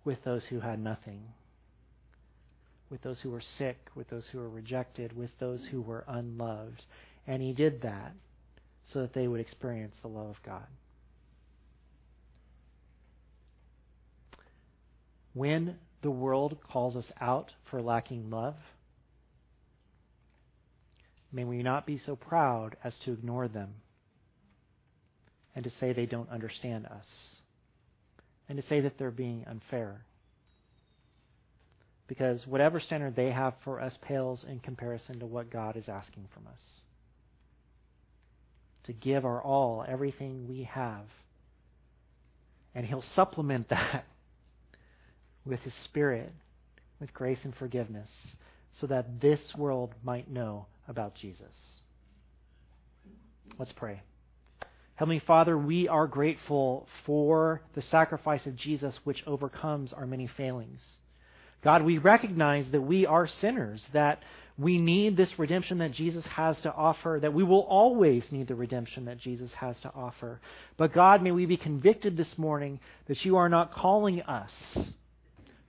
with 0.04 0.22
those 0.24 0.44
who 0.44 0.60
had 0.60 0.78
nothing, 0.78 1.22
with 2.90 3.02
those 3.02 3.20
who 3.20 3.30
were 3.30 3.42
sick, 3.58 3.78
with 3.94 4.08
those 4.08 4.26
who 4.30 4.38
were 4.38 4.48
rejected, 4.48 5.16
with 5.16 5.30
those 5.38 5.64
who 5.70 5.80
were 5.80 6.04
unloved. 6.06 6.84
And 7.26 7.42
He 7.42 7.52
did 7.52 7.82
that 7.82 8.12
so 8.92 9.00
that 9.00 9.14
they 9.14 9.28
would 9.28 9.40
experience 9.40 9.94
the 10.02 10.08
love 10.08 10.30
of 10.30 10.42
God. 10.44 10.66
When 15.32 15.76
the 16.02 16.10
world 16.10 16.58
calls 16.72 16.96
us 16.96 17.10
out 17.20 17.52
for 17.70 17.80
lacking 17.80 18.30
love, 18.30 18.56
may 21.32 21.44
we 21.44 21.62
not 21.62 21.86
be 21.86 21.98
so 21.98 22.16
proud 22.16 22.76
as 22.82 22.94
to 23.04 23.12
ignore 23.12 23.48
them 23.48 23.74
and 25.54 25.64
to 25.64 25.70
say 25.78 25.92
they 25.92 26.06
don't 26.06 26.30
understand 26.30 26.86
us 26.86 27.06
and 28.48 28.60
to 28.60 28.66
say 28.66 28.80
that 28.80 28.98
they're 28.98 29.10
being 29.10 29.44
unfair. 29.48 30.04
Because 32.08 32.44
whatever 32.44 32.80
standard 32.80 33.14
they 33.14 33.30
have 33.30 33.54
for 33.62 33.80
us 33.80 33.96
pales 34.02 34.44
in 34.48 34.58
comparison 34.58 35.20
to 35.20 35.26
what 35.26 35.50
God 35.50 35.76
is 35.76 35.88
asking 35.88 36.26
from 36.34 36.48
us. 36.48 36.60
To 38.84 38.92
give 38.92 39.24
our 39.24 39.40
all, 39.40 39.84
everything 39.86 40.48
we 40.48 40.64
have. 40.64 41.04
And 42.74 42.84
He'll 42.84 43.04
supplement 43.14 43.68
that 43.70 44.06
with 45.44 45.60
His 45.60 45.74
Spirit, 45.84 46.32
with 47.00 47.12
grace 47.14 47.38
and 47.44 47.54
forgiveness, 47.54 48.08
so 48.80 48.86
that 48.86 49.20
this 49.20 49.40
world 49.56 49.94
might 50.02 50.30
know 50.30 50.66
about 50.88 51.14
Jesus. 51.14 51.52
Let's 53.58 53.72
pray. 53.72 54.02
Heavenly 54.94 55.20
Father, 55.20 55.56
we 55.56 55.88
are 55.88 56.06
grateful 56.06 56.86
for 57.06 57.62
the 57.74 57.82
sacrifice 57.82 58.46
of 58.46 58.54
Jesus 58.54 58.98
which 59.04 59.22
overcomes 59.26 59.92
our 59.92 60.06
many 60.06 60.26
failings. 60.26 60.80
God, 61.62 61.82
we 61.82 61.98
recognize 61.98 62.66
that 62.72 62.82
we 62.82 63.06
are 63.06 63.26
sinners, 63.26 63.82
that 63.92 64.22
we 64.58 64.78
need 64.78 65.16
this 65.16 65.38
redemption 65.38 65.78
that 65.78 65.92
Jesus 65.92 66.24
has 66.26 66.60
to 66.60 66.72
offer, 66.72 67.18
that 67.20 67.32
we 67.32 67.42
will 67.42 67.62
always 67.62 68.24
need 68.30 68.48
the 68.48 68.54
redemption 68.54 69.06
that 69.06 69.18
Jesus 69.18 69.50
has 69.52 69.76
to 69.82 69.92
offer. 69.94 70.38
But 70.76 70.92
God, 70.92 71.22
may 71.22 71.30
we 71.30 71.46
be 71.46 71.56
convicted 71.56 72.16
this 72.16 72.36
morning 72.36 72.78
that 73.08 73.24
you 73.24 73.36
are 73.36 73.48
not 73.48 73.72
calling 73.72 74.20
us 74.22 74.52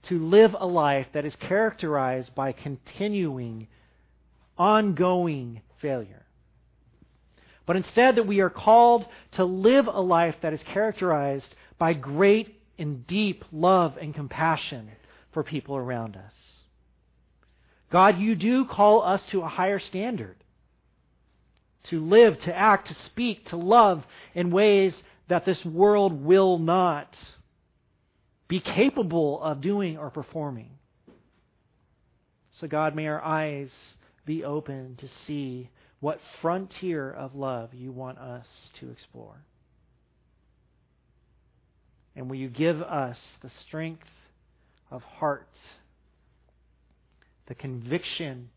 to 0.08 0.18
live 0.18 0.54
a 0.58 0.66
life 0.66 1.06
that 1.12 1.24
is 1.24 1.34
characterized 1.36 2.34
by 2.34 2.52
continuing, 2.52 3.68
ongoing 4.58 5.62
failure. 5.80 6.26
But 7.66 7.76
instead, 7.76 8.16
that 8.16 8.26
we 8.26 8.40
are 8.40 8.50
called 8.50 9.06
to 9.32 9.44
live 9.44 9.86
a 9.86 10.00
life 10.00 10.34
that 10.42 10.52
is 10.52 10.62
characterized 10.72 11.54
by 11.78 11.92
great 11.92 12.60
and 12.78 13.06
deep 13.06 13.44
love 13.52 13.96
and 14.00 14.14
compassion 14.14 14.90
for 15.32 15.44
people 15.44 15.76
around 15.76 16.16
us. 16.16 16.32
God, 17.90 18.18
you 18.18 18.34
do 18.34 18.64
call 18.64 19.02
us 19.02 19.22
to 19.30 19.42
a 19.42 19.48
higher 19.48 19.78
standard. 19.78 20.36
To 21.90 22.00
live, 22.04 22.38
to 22.40 22.56
act, 22.56 22.88
to 22.88 22.94
speak, 23.06 23.46
to 23.50 23.56
love 23.56 24.02
in 24.34 24.50
ways 24.50 24.94
that 25.28 25.44
this 25.44 25.64
world 25.64 26.24
will 26.24 26.58
not 26.58 27.14
be 28.48 28.60
capable 28.60 29.42
of 29.42 29.60
doing 29.60 29.96
or 29.96 30.10
performing. 30.10 30.70
So, 32.60 32.66
God, 32.66 32.94
may 32.94 33.06
our 33.06 33.22
eyes 33.22 33.70
be 34.26 34.44
open 34.44 34.96
to 35.00 35.08
see 35.26 35.70
what 36.00 36.20
frontier 36.40 37.10
of 37.10 37.34
love 37.34 37.72
you 37.72 37.92
want 37.92 38.18
us 38.18 38.46
to 38.80 38.90
explore. 38.90 39.36
And 42.14 42.28
will 42.28 42.36
you 42.36 42.48
give 42.48 42.82
us 42.82 43.18
the 43.42 43.50
strength 43.66 44.08
of 44.90 45.02
heart, 45.02 45.48
the 47.46 47.54
conviction 47.54 48.50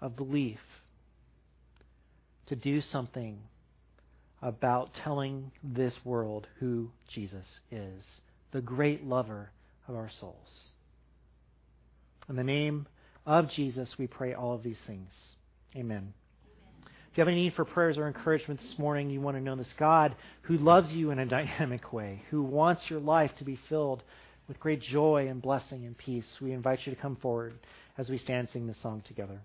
of 0.00 0.16
belief 0.16 0.58
to 2.46 2.56
do 2.56 2.80
something 2.80 3.38
about 4.42 4.94
telling 5.02 5.50
this 5.62 5.94
world 6.04 6.46
who 6.60 6.90
Jesus 7.08 7.46
is, 7.70 8.04
the 8.52 8.60
great 8.60 9.04
lover 9.04 9.50
of 9.88 9.96
our 9.96 10.10
souls. 10.20 10.72
In 12.28 12.36
the 12.36 12.44
name 12.44 12.86
of 13.26 13.50
Jesus, 13.50 13.96
we 13.98 14.06
pray 14.06 14.34
all 14.34 14.54
of 14.54 14.62
these 14.62 14.78
things. 14.86 15.10
Amen. 15.76 16.12
If 17.10 17.16
you 17.16 17.22
have 17.22 17.28
any 17.28 17.42
need 17.42 17.54
for 17.54 17.64
prayers 17.64 17.98
or 17.98 18.06
encouragement 18.06 18.60
this 18.60 18.78
morning, 18.78 19.10
you 19.10 19.20
want 19.20 19.36
to 19.36 19.42
know 19.42 19.56
this 19.56 19.72
God 19.78 20.14
who 20.42 20.56
loves 20.58 20.92
you 20.92 21.10
in 21.10 21.18
a 21.18 21.26
dynamic 21.26 21.92
way, 21.92 22.22
who 22.30 22.42
wants 22.42 22.88
your 22.88 23.00
life 23.00 23.32
to 23.38 23.44
be 23.44 23.58
filled 23.68 24.02
with 24.46 24.60
great 24.60 24.82
joy 24.82 25.26
and 25.28 25.42
blessing 25.42 25.84
and 25.84 25.96
peace. 25.96 26.26
We 26.40 26.52
invite 26.52 26.80
you 26.86 26.94
to 26.94 27.00
come 27.00 27.16
forward 27.16 27.54
as 27.96 28.08
we 28.08 28.18
stand 28.18 28.40
and 28.40 28.48
sing 28.50 28.66
this 28.66 28.78
song 28.82 29.02
together. 29.06 29.40